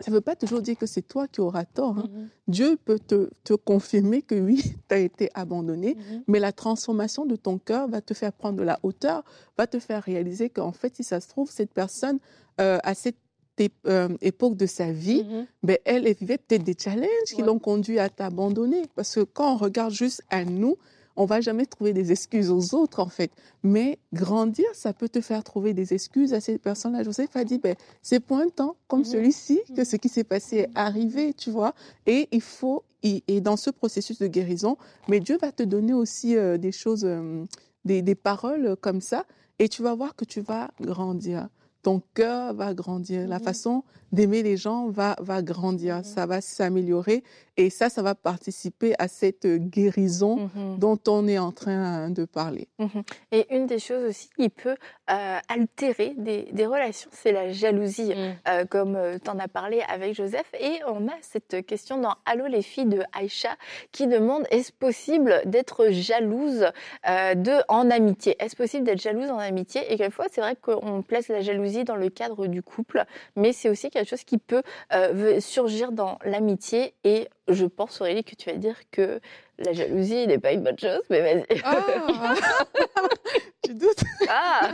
ça 0.00 0.10
ne 0.10 0.16
veut 0.16 0.22
pas 0.22 0.34
toujours 0.34 0.62
dire 0.62 0.78
que 0.78 0.86
c'est 0.86 1.02
toi 1.02 1.28
qui 1.28 1.40
auras 1.40 1.66
tort. 1.66 1.98
Hein. 1.98 2.08
Mm-hmm. 2.08 2.28
Dieu 2.48 2.78
peut 2.82 2.98
te, 2.98 3.28
te, 3.44 3.52
confirmer 3.52 4.22
que 4.22 4.34
oui, 4.34 4.62
tu 4.88 4.94
as 4.94 4.98
été 4.98 5.28
abandonné, 5.34 5.96
mais 6.26 6.40
la 6.40 6.52
transformation 6.52 7.26
de 7.26 7.36
ton 7.36 7.58
cœur 7.58 7.86
va 7.88 8.00
te 8.00 8.14
faire 8.14 8.32
prendre 8.32 8.58
de 8.58 8.62
la 8.62 8.80
hauteur, 8.82 9.22
va 9.58 9.66
te 9.66 9.78
faire 9.78 10.02
réaliser 10.02 10.48
qu'en 10.48 10.72
fait, 10.72 10.96
si 10.96 11.04
ça 11.04 11.20
se 11.20 11.28
trouve, 11.28 11.50
cette 11.50 11.74
personne, 11.74 12.18
euh, 12.60 12.78
à 12.82 12.94
cette 12.94 13.18
époque 14.20 14.56
de 14.56 14.66
sa 14.66 14.92
vie, 14.92 15.22
mm-hmm. 15.22 15.46
ben, 15.62 15.78
elle 15.84 16.12
vivait 16.14 16.38
peut-être 16.38 16.64
des 16.64 16.76
challenges 16.78 17.34
qui 17.34 17.42
l'ont 17.42 17.58
conduit 17.58 17.98
à 17.98 18.08
t'abandonner. 18.08 18.82
Parce 18.94 19.14
que 19.14 19.20
quand 19.20 19.54
on 19.54 19.56
regarde 19.56 19.92
juste 19.92 20.22
à 20.30 20.44
nous, 20.44 20.76
on 21.16 21.26
va 21.26 21.40
jamais 21.40 21.66
trouver 21.66 21.92
des 21.92 22.12
excuses 22.12 22.50
aux 22.50 22.74
autres, 22.74 23.00
en 23.00 23.08
fait. 23.08 23.30
Mais 23.62 23.98
grandir, 24.12 24.64
ça 24.72 24.92
peut 24.92 25.08
te 25.08 25.20
faire 25.20 25.44
trouver 25.44 25.74
des 25.74 25.92
excuses 25.92 26.32
à 26.32 26.40
ces 26.40 26.58
personnes-là. 26.58 27.02
Joseph 27.02 27.34
a 27.34 27.44
dit, 27.44 27.58
ben, 27.58 27.74
c'est 28.00 28.20
pour 28.20 28.38
un 28.38 28.48
temps 28.48 28.76
comme 28.88 29.04
celui-ci 29.04 29.60
que 29.76 29.84
ce 29.84 29.96
qui 29.96 30.08
s'est 30.08 30.24
passé 30.24 30.56
est 30.58 30.70
arrivé, 30.74 31.34
tu 31.34 31.50
vois. 31.50 31.74
Et 32.06 32.28
il 32.32 32.40
faut, 32.40 32.84
et 33.02 33.40
dans 33.40 33.56
ce 33.56 33.70
processus 33.70 34.18
de 34.18 34.28
guérison, 34.28 34.76
mais 35.08 35.20
Dieu 35.20 35.36
va 35.40 35.52
te 35.52 35.62
donner 35.62 35.92
aussi 35.92 36.36
euh, 36.36 36.56
des 36.56 36.72
choses, 36.72 37.04
euh, 37.04 37.44
des, 37.84 38.02
des 38.02 38.14
paroles 38.14 38.76
comme 38.80 39.00
ça, 39.00 39.26
et 39.58 39.68
tu 39.68 39.82
vas 39.82 39.94
voir 39.94 40.16
que 40.16 40.24
tu 40.24 40.40
vas 40.40 40.70
grandir 40.80 41.48
ton 41.82 42.02
cœur 42.14 42.54
va 42.54 42.74
grandir, 42.74 43.26
la 43.26 43.38
mmh 43.38 43.42
façon 43.42 43.84
d'aimer 44.12 44.42
les 44.42 44.56
gens 44.56 44.88
va, 44.88 45.16
va 45.20 45.42
grandir, 45.42 45.98
mmh 45.98 46.04
ça 46.04 46.26
va 46.26 46.40
s'améliorer 46.40 47.22
et 47.56 47.68
ça, 47.70 47.88
ça 47.90 48.02
va 48.02 48.14
participer 48.14 48.94
à 48.98 49.06
cette 49.06 49.46
guérison 49.46 50.48
mmh 50.54 50.78
dont 50.78 50.98
on 51.08 51.28
est 51.28 51.38
en 51.38 51.52
train 51.52 52.10
de 52.10 52.24
parler. 52.24 52.68
Et 53.32 53.54
une 53.54 53.66
des 53.66 53.78
choses 53.78 54.04
aussi 54.08 54.30
qui 54.36 54.48
peut 54.48 54.76
euh, 55.10 55.38
altérer 55.48 56.14
des, 56.16 56.48
des 56.52 56.66
relations, 56.66 57.10
c'est 57.12 57.32
la 57.32 57.52
jalousie, 57.52 58.12
euh, 58.48 58.64
comme 58.64 58.96
euh, 58.96 59.18
tu 59.22 59.30
en 59.30 59.38
as 59.38 59.48
parlé 59.48 59.82
avec 59.88 60.14
Joseph. 60.14 60.46
Et 60.58 60.80
on 60.86 61.06
a 61.08 61.14
cette 61.20 61.66
question 61.66 61.98
dans 62.00 62.14
Allô 62.24 62.46
les 62.46 62.62
filles 62.62 62.86
de 62.86 63.02
Aïcha 63.12 63.56
qui 63.92 64.06
demande 64.06 64.44
est-ce 64.50 64.72
possible 64.72 65.42
d'être 65.44 65.90
jalouse 65.90 66.66
de, 67.06 67.62
en 67.68 67.90
amitié? 67.90 68.36
Est-ce 68.38 68.56
possible 68.56 68.84
d'être 68.84 69.02
jalouse 69.02 69.30
en 69.30 69.38
amitié? 69.38 69.82
Et 69.92 69.96
quelquefois, 69.96 70.26
c'est 70.30 70.40
vrai 70.40 70.56
qu'on 70.56 71.02
place 71.02 71.28
la 71.28 71.40
jalousie 71.40 71.84
dans 71.84 71.96
le 71.96 72.08
cadre 72.08 72.46
du 72.46 72.62
couple, 72.62 73.04
mais 73.36 73.52
c'est 73.52 73.68
aussi 73.68 73.90
quelque 73.90 73.99
chose 74.06 74.24
qui 74.24 74.38
peut 74.38 74.62
surgir 75.40 75.92
dans 75.92 76.18
l'amitié 76.24 76.94
et 77.04 77.28
je 77.48 77.66
pense, 77.66 78.00
Aurélie, 78.00 78.24
que 78.24 78.34
tu 78.34 78.50
vas 78.50 78.56
dire 78.56 78.76
que 78.90 79.20
la 79.58 79.72
jalousie 79.72 80.26
n'est 80.26 80.38
pas 80.38 80.52
une 80.52 80.62
bonne 80.62 80.78
chose, 80.78 81.02
mais 81.10 81.20
vas-y. 81.20 81.60
Ah 81.64 82.34
Tu 83.62 83.74
doutes 83.74 84.02
Ah 84.28 84.70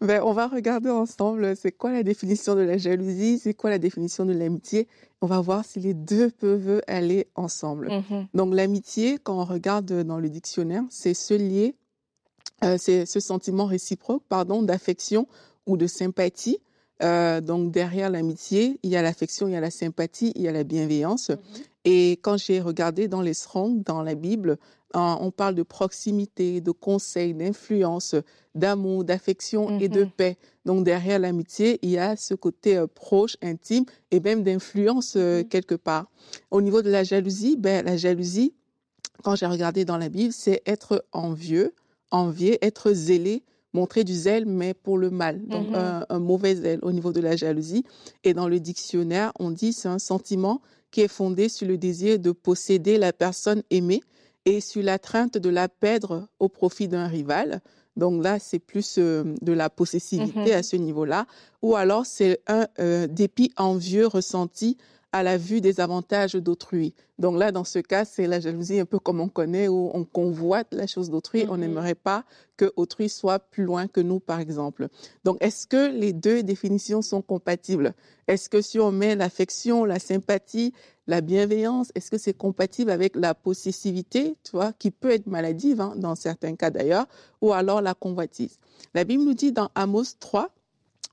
ben, 0.00 0.22
On 0.24 0.32
va 0.32 0.48
regarder 0.48 0.90
ensemble, 0.90 1.56
c'est 1.56 1.72
quoi 1.72 1.92
la 1.92 2.02
définition 2.02 2.54
de 2.54 2.62
la 2.62 2.78
jalousie, 2.78 3.38
c'est 3.38 3.54
quoi 3.54 3.70
la 3.70 3.78
définition 3.78 4.24
de 4.24 4.32
l'amitié. 4.32 4.88
On 5.20 5.26
va 5.26 5.40
voir 5.40 5.64
si 5.64 5.78
les 5.78 5.94
deux 5.94 6.30
peuvent 6.30 6.82
aller 6.88 7.28
ensemble. 7.36 7.88
Mhm. 7.90 8.26
Donc 8.34 8.54
l'amitié, 8.54 9.18
quand 9.22 9.40
on 9.40 9.44
regarde 9.44 9.92
dans 10.02 10.18
le 10.18 10.28
dictionnaire, 10.28 10.82
c'est 10.90 11.14
ce 11.14 11.34
lier, 11.34 11.76
euh, 12.64 12.76
c'est 12.78 13.06
ce 13.06 13.20
sentiment 13.20 13.66
réciproque, 13.66 14.24
pardon, 14.28 14.62
d'affection 14.62 15.28
ou 15.66 15.76
de 15.76 15.86
sympathie 15.86 16.58
euh, 17.02 17.40
donc 17.40 17.70
derrière 17.70 18.10
l'amitié, 18.10 18.78
il 18.82 18.90
y 18.90 18.96
a 18.96 19.02
l'affection, 19.02 19.48
il 19.48 19.54
y 19.54 19.56
a 19.56 19.60
la 19.60 19.70
sympathie, 19.70 20.32
il 20.36 20.42
y 20.42 20.48
a 20.48 20.52
la 20.52 20.64
bienveillance. 20.64 21.30
Mhm. 21.30 21.38
Et 21.84 22.12
quand 22.22 22.36
j'ai 22.36 22.60
regardé 22.60 23.08
dans 23.08 23.22
les 23.22 23.34
Strong, 23.34 23.82
dans 23.82 24.02
la 24.02 24.14
Bible, 24.14 24.58
on 24.94 25.30
parle 25.30 25.54
de 25.54 25.62
proximité, 25.62 26.60
de 26.60 26.70
conseil, 26.70 27.32
d'influence, 27.32 28.14
d'amour, 28.54 29.04
d'affection 29.04 29.78
et 29.78 29.88
de 29.88 30.04
mhm. 30.04 30.10
paix. 30.10 30.36
Donc 30.66 30.84
derrière 30.84 31.18
l'amitié, 31.18 31.78
il 31.82 31.90
y 31.90 31.98
a 31.98 32.14
ce 32.16 32.34
côté 32.34 32.76
euh, 32.76 32.86
proche, 32.86 33.36
intime 33.42 33.84
et 34.10 34.20
même 34.20 34.42
d'influence 34.42 35.14
euh, 35.16 35.38
mhm. 35.38 35.48
quelque 35.48 35.74
part. 35.74 36.06
Au 36.50 36.60
niveau 36.60 36.82
de 36.82 36.90
la 36.90 37.04
jalousie, 37.04 37.56
ben 37.56 37.84
la 37.84 37.96
jalousie, 37.96 38.52
quand 39.22 39.34
j'ai 39.34 39.46
regardé 39.46 39.84
dans 39.84 39.96
la 39.96 40.08
Bible, 40.08 40.32
c'est 40.32 40.62
être 40.66 41.04
envieux, 41.12 41.74
envier, 42.10 42.58
être 42.64 42.92
zélé, 42.92 43.42
montrer 43.72 44.04
du 44.04 44.14
zèle, 44.14 44.46
mais 44.46 44.74
pour 44.74 44.98
le 44.98 45.10
mal, 45.10 45.40
donc 45.46 45.68
mm-hmm. 45.70 46.04
un, 46.08 46.18
mauvais 46.18 46.54
zèle 46.56 46.78
au 46.82 46.92
niveau 46.92 47.12
de 47.12 47.20
la 47.20 47.36
jalousie. 47.36 47.84
Et 48.24 48.34
dans 48.34 48.48
le 48.48 48.60
dictionnaire, 48.60 49.32
on 49.38 49.50
dit 49.50 49.72
c'est 49.72 49.88
un 49.88 49.98
sentiment 49.98 50.60
qui 50.90 51.00
est 51.00 51.08
fondé 51.08 51.48
sur 51.48 51.66
le 51.66 51.78
désir 51.78 52.18
de 52.18 52.32
posséder 52.32 52.98
la 52.98 53.12
personne 53.12 53.62
aimée 53.70 54.02
et 54.44 54.60
sur 54.60 54.82
la 54.82 54.98
crainte 54.98 55.38
de 55.38 55.48
la 55.48 55.68
perdre 55.68 56.28
au 56.38 56.48
profit 56.48 56.88
d'un 56.88 57.06
rival. 57.06 57.60
Donc 57.96 58.22
là, 58.22 58.38
c'est 58.38 58.58
plus 58.58 58.96
euh, 58.98 59.34
de 59.42 59.52
la 59.52 59.68
possessivité 59.68 60.50
mm-hmm. 60.50 60.56
à 60.56 60.62
ce 60.62 60.76
niveau-là. 60.76 61.26
Ou 61.60 61.76
alors, 61.76 62.06
c'est 62.06 62.40
un 62.46 62.66
euh, 62.78 63.06
dépit 63.06 63.52
envieux 63.56 64.06
ressenti 64.06 64.76
à 65.12 65.22
la 65.22 65.36
vue 65.36 65.60
des 65.60 65.78
avantages 65.78 66.34
d'autrui. 66.34 66.94
Donc 67.18 67.38
là, 67.38 67.52
dans 67.52 67.64
ce 67.64 67.78
cas, 67.78 68.04
c'est 68.04 68.26
la 68.26 68.40
jalousie 68.40 68.80
un 68.80 68.86
peu 68.86 68.98
comme 68.98 69.20
on 69.20 69.28
connaît, 69.28 69.68
où 69.68 69.90
on 69.92 70.04
convoite 70.04 70.68
la 70.72 70.86
chose 70.86 71.10
d'autrui. 71.10 71.44
On 71.48 71.54
mm-hmm. 71.54 71.60
n'aimerait 71.60 71.94
pas 71.94 72.24
que 72.56 72.72
autrui 72.76 73.08
soit 73.08 73.38
plus 73.38 73.64
loin 73.64 73.86
que 73.86 74.00
nous, 74.00 74.20
par 74.20 74.40
exemple. 74.40 74.88
Donc, 75.24 75.36
est-ce 75.40 75.66
que 75.66 75.92
les 75.92 76.12
deux 76.12 76.42
définitions 76.42 77.02
sont 77.02 77.20
compatibles? 77.20 77.94
Est-ce 78.26 78.48
que 78.48 78.62
si 78.62 78.80
on 78.80 78.90
met 78.90 79.14
l'affection, 79.14 79.84
la 79.84 79.98
sympathie, 79.98 80.72
la 81.06 81.20
bienveillance, 81.20 81.92
est-ce 81.94 82.10
que 82.10 82.18
c'est 82.18 82.36
compatible 82.36 82.90
avec 82.90 83.14
la 83.16 83.34
possessivité, 83.34 84.36
tu 84.44 84.52
vois, 84.52 84.72
qui 84.72 84.90
peut 84.90 85.10
être 85.10 85.26
maladive, 85.26 85.80
hein, 85.80 85.94
dans 85.96 86.14
certains 86.14 86.56
cas 86.56 86.70
d'ailleurs, 86.70 87.06
ou 87.40 87.52
alors 87.52 87.82
la 87.82 87.94
convoitise? 87.94 88.58
La 88.94 89.04
Bible 89.04 89.24
nous 89.24 89.34
dit 89.34 89.52
dans 89.52 89.70
Amos 89.74 90.14
3, 90.20 90.48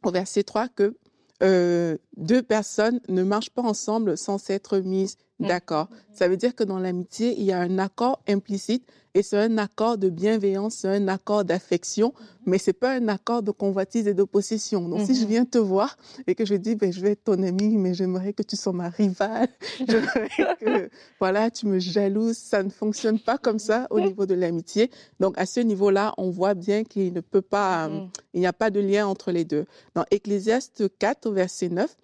au 0.04 0.12
verset 0.12 0.44
3, 0.44 0.70
que 0.70 0.96
deux 1.42 2.44
personnes 2.44 3.00
ne 3.08 3.24
marchent 3.24 3.50
pas 3.52 3.62
ensemble 3.62 4.18
sans 4.18 4.38
s'être 4.38 4.80
mises. 4.80 5.18
D'accord. 5.40 5.88
Ça 6.14 6.28
veut 6.28 6.38
dire 6.38 6.56
que 6.56 6.64
dans 6.64 6.80
l'amitié, 6.80 7.36
il 7.38 7.46
y 7.46 7.52
a 7.52 7.60
un 7.60 7.78
accord 7.80 8.22
implicite 8.28 8.86
et 9.16 9.24
c'est 9.24 9.38
un 9.38 9.58
accord 9.58 9.98
de 9.98 10.10
bienveillance, 10.10 10.76
c'est 10.76 10.88
un 10.88 11.08
accord 11.08 11.44
d'affection, 11.44 12.14
mais 12.46 12.60
c'est 12.60 12.74
pas 12.74 12.94
un 12.94 13.08
accord 13.08 13.42
de 13.42 13.52
convoitise 13.52 14.08
et 14.08 14.14
de 14.14 14.24
possession. 14.24 14.88
Donc, 14.88 15.02
si 15.08 15.16
je 15.16 15.24
mm-hmm. 15.24 15.28
viens 15.28 15.46
te 15.46 15.58
voir 15.58 15.98
et 16.28 16.36
que 16.36 16.46
je 16.46 16.54
dis, 16.54 16.76
ben, 16.76 16.94
je 16.94 17.02
vais 17.02 17.12
être 17.12 17.24
ton 17.24 17.42
ami, 17.42 17.78
mais 17.78 17.96
j'aimerais 17.96 18.34
que 18.34 18.44
tu 18.44 18.56
sois 18.56 18.74
ma 18.74 18.90
rivale, 18.90 19.48
j'aimerais 19.88 20.30
que, 20.60 20.90
voilà, 21.20 21.50
tu 21.50 21.66
me 21.66 21.80
jalouses, 21.80 22.38
ça 22.38 22.62
ne 22.62 22.70
fonctionne 22.70 23.20
pas 23.20 23.40
comme 23.40 23.60
ça 23.60 23.88
au 23.90 24.00
niveau 24.00 24.28
de 24.28 24.36
l'amitié. 24.36 24.92
Donc, 25.20 25.38
à 25.38 25.48
ce 25.48 25.60
niveau-là, 25.60 26.14
on 26.18 26.30
voit 26.30 26.54
bien 26.54 26.84
qu'il 26.84 27.12
ne 27.14 27.22
peut 27.22 27.42
pas, 27.42 27.88
mm-hmm. 27.88 28.10
il 28.36 28.40
n'y 28.42 28.48
a 28.48 28.54
pas 28.54 28.70
de 28.70 28.80
lien 28.80 29.08
entre 29.08 29.32
les 29.32 29.44
deux. 29.44 29.66
Dans 29.96 30.06
Ecclésiaste 30.12 30.84
4, 31.00 31.32
verset 31.32 31.70
9, 31.70 31.96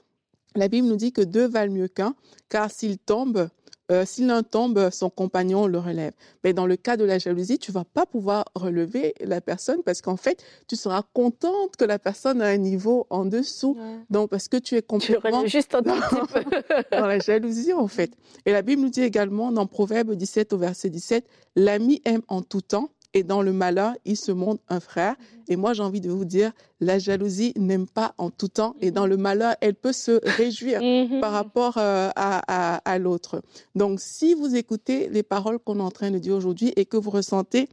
la 0.56 0.68
Bible 0.68 0.88
nous 0.88 0.96
dit 0.96 1.12
que 1.12 1.22
deux 1.22 1.48
valent 1.48 1.74
mieux 1.74 1.88
qu'un, 1.88 2.15
car 2.50 2.72
s'ils 2.72 2.98
tombent, 2.98 3.50
euh, 3.91 4.04
si 4.06 4.26
l'un 4.26 4.41
tombe, 4.41 4.89
son 4.91 5.12
compagnon 5.12 5.68
le 5.68 5.78
relève. 5.78 6.13
Mais 6.44 6.54
dans 6.54 6.65
le 6.65 6.76
cas 6.76 6.98
de 6.98 7.04
la 7.04 7.20
jalousie, 7.20 7.60
tu 7.60 7.72
vas 7.72 7.84
pas 7.84 8.08
pouvoir 8.08 8.46
relever 8.56 9.13
la 9.20 9.41
personne 9.41 9.84
parce 9.84 10.02
qu'en 10.02 10.18
fait, 10.18 10.44
tu 10.68 10.76
seras 10.76 11.04
contente 11.13 11.76
que 11.78 11.86
la 11.86 12.00
personne 12.00 12.41
a 12.41 12.48
un 12.48 12.58
niveau 12.58 13.06
en 13.12 13.26
dessous. 13.26 13.78
Donc, 14.10 14.32
parce 14.32 14.48
que 14.48 14.58
tu 14.58 14.76
es 14.76 14.82
complètement 14.82 15.46
juste 15.46 15.74
dans, 15.74 15.82
dans 16.91 17.06
la 17.06 17.20
jalousie, 17.20 17.74
en 17.74 17.88
fait. 17.88 18.12
Et 18.48 18.52
la 18.52 18.63
Bible 18.63 18.82
nous 18.82 18.89
dit 18.89 19.04
également 19.04 19.52
dans 19.52 19.68
Proverbe 19.68 20.13
17 20.13 20.54
au 20.54 20.58
verset 20.58 20.89
17, 20.89 21.28
l'ami 21.56 22.02
aime 22.06 22.22
en 22.28 22.41
tout 22.41 22.62
temps 22.62 22.89
et 23.15 23.23
dans 23.23 23.41
le 23.41 23.54
malheur, 23.54 23.93
il 24.04 24.17
se 24.17 24.34
montre 24.34 24.62
un 24.67 24.82
frère. 24.82 25.13
Mhm. 25.13 25.43
Et 25.47 25.56
moi, 25.56 25.73
j'ai 25.73 25.82
envie 25.82 26.01
de 26.01 26.12
vous 26.12 26.25
dire, 26.25 26.51
la 26.82 26.99
jalousie 26.99 27.54
n'aime 27.56 27.88
pas 27.88 28.13
en 28.17 28.30
tout 28.30 28.49
temps. 28.49 28.75
Et 28.82 28.91
dans 28.91 29.08
le 29.08 29.15
malheur, 29.15 29.56
elle 29.62 29.73
peut 29.73 29.93
se 29.93 30.19
réjouir 30.38 30.82
mhm. 30.82 31.21
par 31.21 31.32
rapport 31.32 31.78
euh, 31.78 32.10
à, 32.15 32.75
à, 32.75 32.99
l'autre. 32.99 33.41
Donc, 33.73 34.01
si 34.01 34.34
vous 34.34 34.56
écoutez 34.56 35.08
les 35.08 35.23
paroles 35.23 35.60
qu'on 35.60 35.80
est 35.80 35.84
en 35.84 35.91
train 35.91 36.12
de 36.12 36.19
dire 36.19 36.36
aujourd'hui 36.36 36.73
et 36.75 36.86
que 36.86 36.97
vous 36.97 37.10
ressentez 37.10 37.69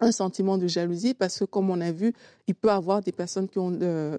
un 0.00 0.12
sentiment 0.12 0.58
de 0.58 0.66
jalousie 0.66 1.14
parce 1.14 1.38
que, 1.38 1.44
comme 1.46 1.70
on 1.70 1.80
a 1.80 1.90
vu, 1.90 2.12
il 2.46 2.54
peut 2.54 2.68
y 2.68 2.70
avoir 2.70 3.00
des 3.00 3.12
personnes 3.12 3.48
qui 3.48 3.58
ont 3.58 3.70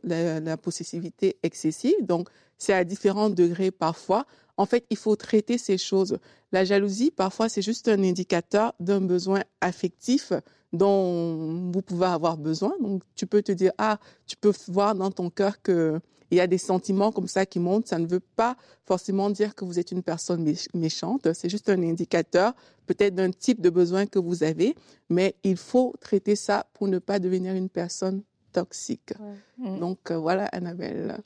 la, 0.04 0.39
la, 0.39 0.58
possessivité 0.58 1.38
excessive. 1.43 1.93
Donc, 2.01 2.28
c'est 2.58 2.73
à 2.73 2.84
différents 2.84 3.30
degrés 3.30 3.69
parfois. 3.69 4.25
En 4.58 4.65
fait, 4.65 4.86
il 4.89 4.98
faut 4.98 5.15
traiter 5.15 5.58
ces 5.58 5.78
choses. 5.78 6.18
La 6.52 6.63
jalousie, 6.63 7.12
parfois, 7.12 7.50
c'est 7.50 7.62
juste 7.62 7.88
un 7.88 8.02
indicateur 8.04 8.74
d'un 8.80 9.02
besoin 9.02 9.44
affectif 9.62 10.32
dont 10.72 11.72
vous 11.72 11.82
pouvez 11.82 12.06
avoir 12.06 12.38
besoin. 12.38 12.74
Donc, 12.82 13.04
tu 13.15 13.26
peux 13.28 13.41
te 13.41 13.52
dire, 13.52 13.72
ah, 13.78 14.00
tu 14.26 14.36
peux 14.38 14.54
voir 14.68 14.96
dans 14.96 15.12
ton 15.12 15.30
cœur 15.30 15.62
qu'il 15.62 16.02
y 16.32 16.39
a 16.39 16.48
des 16.48 16.58
sentiments 16.58 17.12
comme 17.12 17.28
ça 17.28 17.46
qui 17.46 17.60
montent. 17.60 17.88
Ça 17.88 18.00
ne 18.00 18.08
veut 18.08 18.22
pas 18.22 18.56
forcément 18.86 19.30
dire 19.30 19.56
que 19.56 19.65
vous 19.65 19.80
êtes 19.80 19.91
une 19.91 20.04
personne 20.04 20.46
méchante. 20.74 21.34
C'est 21.34 21.50
juste 21.50 21.70
un 21.70 21.82
indicateur, 21.84 22.54
peut-être 22.86 23.15
d'un 23.15 23.32
type 23.32 23.62
de 23.62 23.70
besoin 23.70 24.06
que 24.06 24.20
vous 24.20 24.44
avez. 24.44 24.76
Mais 25.10 25.36
il 25.44 25.58
faut 25.58 25.94
traiter 26.00 26.36
ça 26.36 26.68
pour 26.74 26.88
ne 26.88 27.00
pas 27.00 27.20
devenir 27.20 27.56
une 27.56 27.70
personne 27.70 28.24
toxique. 28.54 29.13
Donc, 29.58 30.12
euh, 30.12 30.18
voilà, 30.18 30.46
Annabelle. 30.46 31.18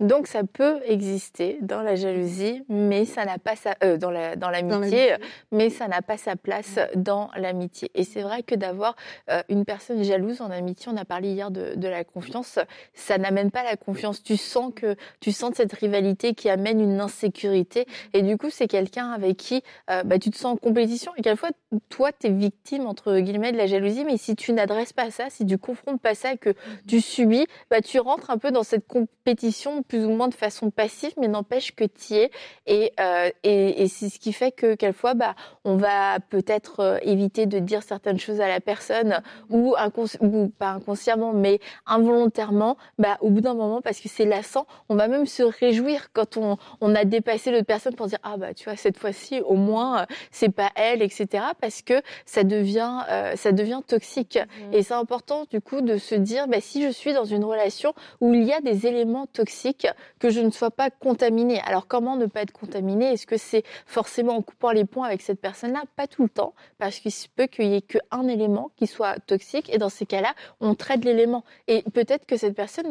Donc 0.00 0.26
ça 0.26 0.42
peut 0.42 0.80
exister 0.86 1.58
dans 1.62 1.82
la 1.82 1.94
jalousie, 1.94 2.64
mais 2.68 3.04
ça 3.04 3.24
n'a 3.24 3.38
pas 3.38 3.54
sa 3.54 3.76
euh, 3.84 3.96
dans 3.96 4.10
la 4.10 4.34
dans 4.34 4.50
l'amitié, 4.50 5.14
mais 5.52 5.70
ça 5.70 5.86
n'a 5.86 6.02
pas 6.02 6.16
sa 6.16 6.34
place 6.34 6.80
dans 6.96 7.30
l'amitié. 7.36 7.90
Et 7.94 8.02
c'est 8.02 8.22
vrai 8.22 8.42
que 8.42 8.56
d'avoir 8.56 8.96
euh, 9.30 9.42
une 9.48 9.64
personne 9.64 10.02
jalouse 10.02 10.40
en 10.40 10.50
amitié, 10.50 10.90
on 10.92 10.96
a 10.96 11.04
parlé 11.04 11.30
hier 11.30 11.52
de, 11.52 11.74
de 11.76 11.88
la 11.88 12.02
confiance, 12.02 12.58
ça 12.92 13.18
n'amène 13.18 13.52
pas 13.52 13.62
la 13.62 13.76
confiance. 13.76 14.22
Tu 14.22 14.36
sens 14.36 14.72
que 14.74 14.96
tu 15.20 15.30
sens 15.30 15.54
cette 15.54 15.72
rivalité 15.72 16.34
qui 16.34 16.48
amène 16.50 16.80
une 16.80 17.00
insécurité, 17.00 17.86
et 18.12 18.22
du 18.22 18.36
coup 18.36 18.50
c'est 18.50 18.66
quelqu'un 18.66 19.10
avec 19.12 19.36
qui 19.36 19.62
euh, 19.90 20.02
bah, 20.02 20.18
tu 20.18 20.30
te 20.30 20.36
sens 20.36 20.54
en 20.54 20.56
compétition. 20.56 21.12
Et 21.16 21.22
quelquefois 21.22 21.50
toi 21.88 22.10
tu 22.12 22.26
es 22.26 22.30
victime 22.30 22.86
entre 22.86 23.20
guillemets 23.20 23.52
de 23.52 23.58
la 23.58 23.66
jalousie, 23.66 24.04
mais 24.04 24.16
si 24.16 24.34
tu 24.34 24.52
n'adresses 24.52 24.92
pas 24.92 25.12
ça, 25.12 25.30
si 25.30 25.46
tu 25.46 25.56
confrontes 25.56 26.00
pas 26.00 26.16
ça, 26.16 26.36
que 26.36 26.52
tu 26.88 27.00
subis, 27.00 27.46
bah 27.70 27.80
tu 27.80 28.00
rentres 28.00 28.30
un 28.30 28.38
peu 28.38 28.50
dans 28.50 28.64
cette 28.64 28.88
compétition 28.88 29.83
plus 29.88 30.04
ou 30.04 30.10
moins 30.10 30.28
de 30.28 30.34
façon 30.34 30.70
passive, 30.70 31.12
mais 31.18 31.28
n'empêche 31.28 31.74
que 31.74 31.84
tu 31.84 32.14
y 32.14 32.16
es. 32.16 32.30
Et, 32.66 32.92
euh, 33.00 33.30
et, 33.42 33.82
et 33.82 33.88
c'est 33.88 34.08
ce 34.08 34.18
qui 34.18 34.32
fait 34.32 34.52
que 34.52 34.74
quelquefois, 34.74 35.14
bah, 35.14 35.34
on 35.64 35.76
va 35.76 36.18
peut-être 36.20 36.80
euh, 36.80 36.98
éviter 37.02 37.46
de 37.46 37.58
dire 37.58 37.82
certaines 37.82 38.18
choses 38.18 38.40
à 38.40 38.48
la 38.48 38.60
personne, 38.60 39.20
ou, 39.50 39.74
ou 40.20 40.48
pas 40.48 40.70
inconsciemment, 40.70 41.32
mais 41.32 41.60
involontairement, 41.86 42.76
bah, 42.98 43.18
au 43.20 43.30
bout 43.30 43.40
d'un 43.40 43.54
moment, 43.54 43.80
parce 43.80 44.00
que 44.00 44.08
c'est 44.08 44.24
lassant, 44.24 44.66
on 44.88 44.96
va 44.96 45.08
même 45.08 45.26
se 45.26 45.42
réjouir 45.42 46.12
quand 46.12 46.36
on, 46.36 46.56
on 46.80 46.94
a 46.94 47.04
dépassé 47.04 47.50
l'autre 47.50 47.66
personne 47.66 47.94
pour 47.94 48.06
dire, 48.06 48.18
ah 48.22 48.36
bah 48.36 48.54
tu 48.54 48.64
vois, 48.64 48.76
cette 48.76 48.98
fois-ci, 48.98 49.40
au 49.40 49.54
moins, 49.54 50.02
euh, 50.02 50.06
c'est 50.30 50.50
pas 50.50 50.70
elle, 50.76 51.02
etc. 51.02 51.44
Parce 51.60 51.82
que 51.82 52.02
ça 52.26 52.44
devient, 52.44 53.00
euh, 53.10 53.36
ça 53.36 53.52
devient 53.52 53.80
toxique. 53.86 54.38
Mmh. 54.38 54.74
Et 54.74 54.82
c'est 54.82 54.94
important, 54.94 55.44
du 55.50 55.60
coup, 55.60 55.80
de 55.80 55.96
se 55.96 56.14
dire, 56.14 56.46
bah, 56.48 56.60
si 56.60 56.82
je 56.82 56.90
suis 56.90 57.12
dans 57.12 57.24
une 57.24 57.44
relation 57.44 57.94
où 58.20 58.34
il 58.34 58.44
y 58.44 58.52
a 58.52 58.60
des 58.60 58.86
éléments 58.86 59.26
toxiques, 59.26 59.73
que 60.18 60.30
je 60.30 60.40
ne 60.40 60.50
sois 60.50 60.70
pas 60.70 60.90
contaminée. 60.90 61.60
Alors 61.66 61.86
comment 61.86 62.16
ne 62.16 62.26
pas 62.26 62.42
être 62.42 62.52
contaminée? 62.52 63.12
Est-ce 63.12 63.26
que 63.26 63.36
c'est 63.36 63.62
forcément 63.86 64.36
en 64.36 64.42
coupant 64.42 64.70
les 64.70 64.84
points 64.84 65.06
avec 65.06 65.22
cette 65.22 65.40
personne-là? 65.40 65.82
Pas 65.96 66.06
tout 66.06 66.22
le 66.22 66.28
temps, 66.28 66.54
parce 66.78 66.98
qu'il 66.98 67.12
se 67.12 67.28
peut 67.28 67.46
qu'il 67.46 67.66
y 67.66 67.74
ait 67.74 67.82
qu'un 67.82 68.28
élément 68.28 68.70
qui 68.76 68.86
soit 68.86 69.18
toxique, 69.26 69.72
et 69.72 69.78
dans 69.78 69.88
ces 69.88 70.06
cas-là, 70.06 70.34
on 70.60 70.74
traite 70.74 71.04
l'élément. 71.04 71.44
Et 71.68 71.82
peut-être 71.92 72.26
que 72.26 72.36
cette 72.36 72.54
personne, 72.54 72.86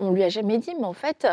on 0.00 0.10
lui 0.10 0.22
a 0.22 0.28
jamais 0.28 0.58
dit, 0.58 0.72
mais 0.78 0.86
en 0.86 0.92
fait, 0.92 1.26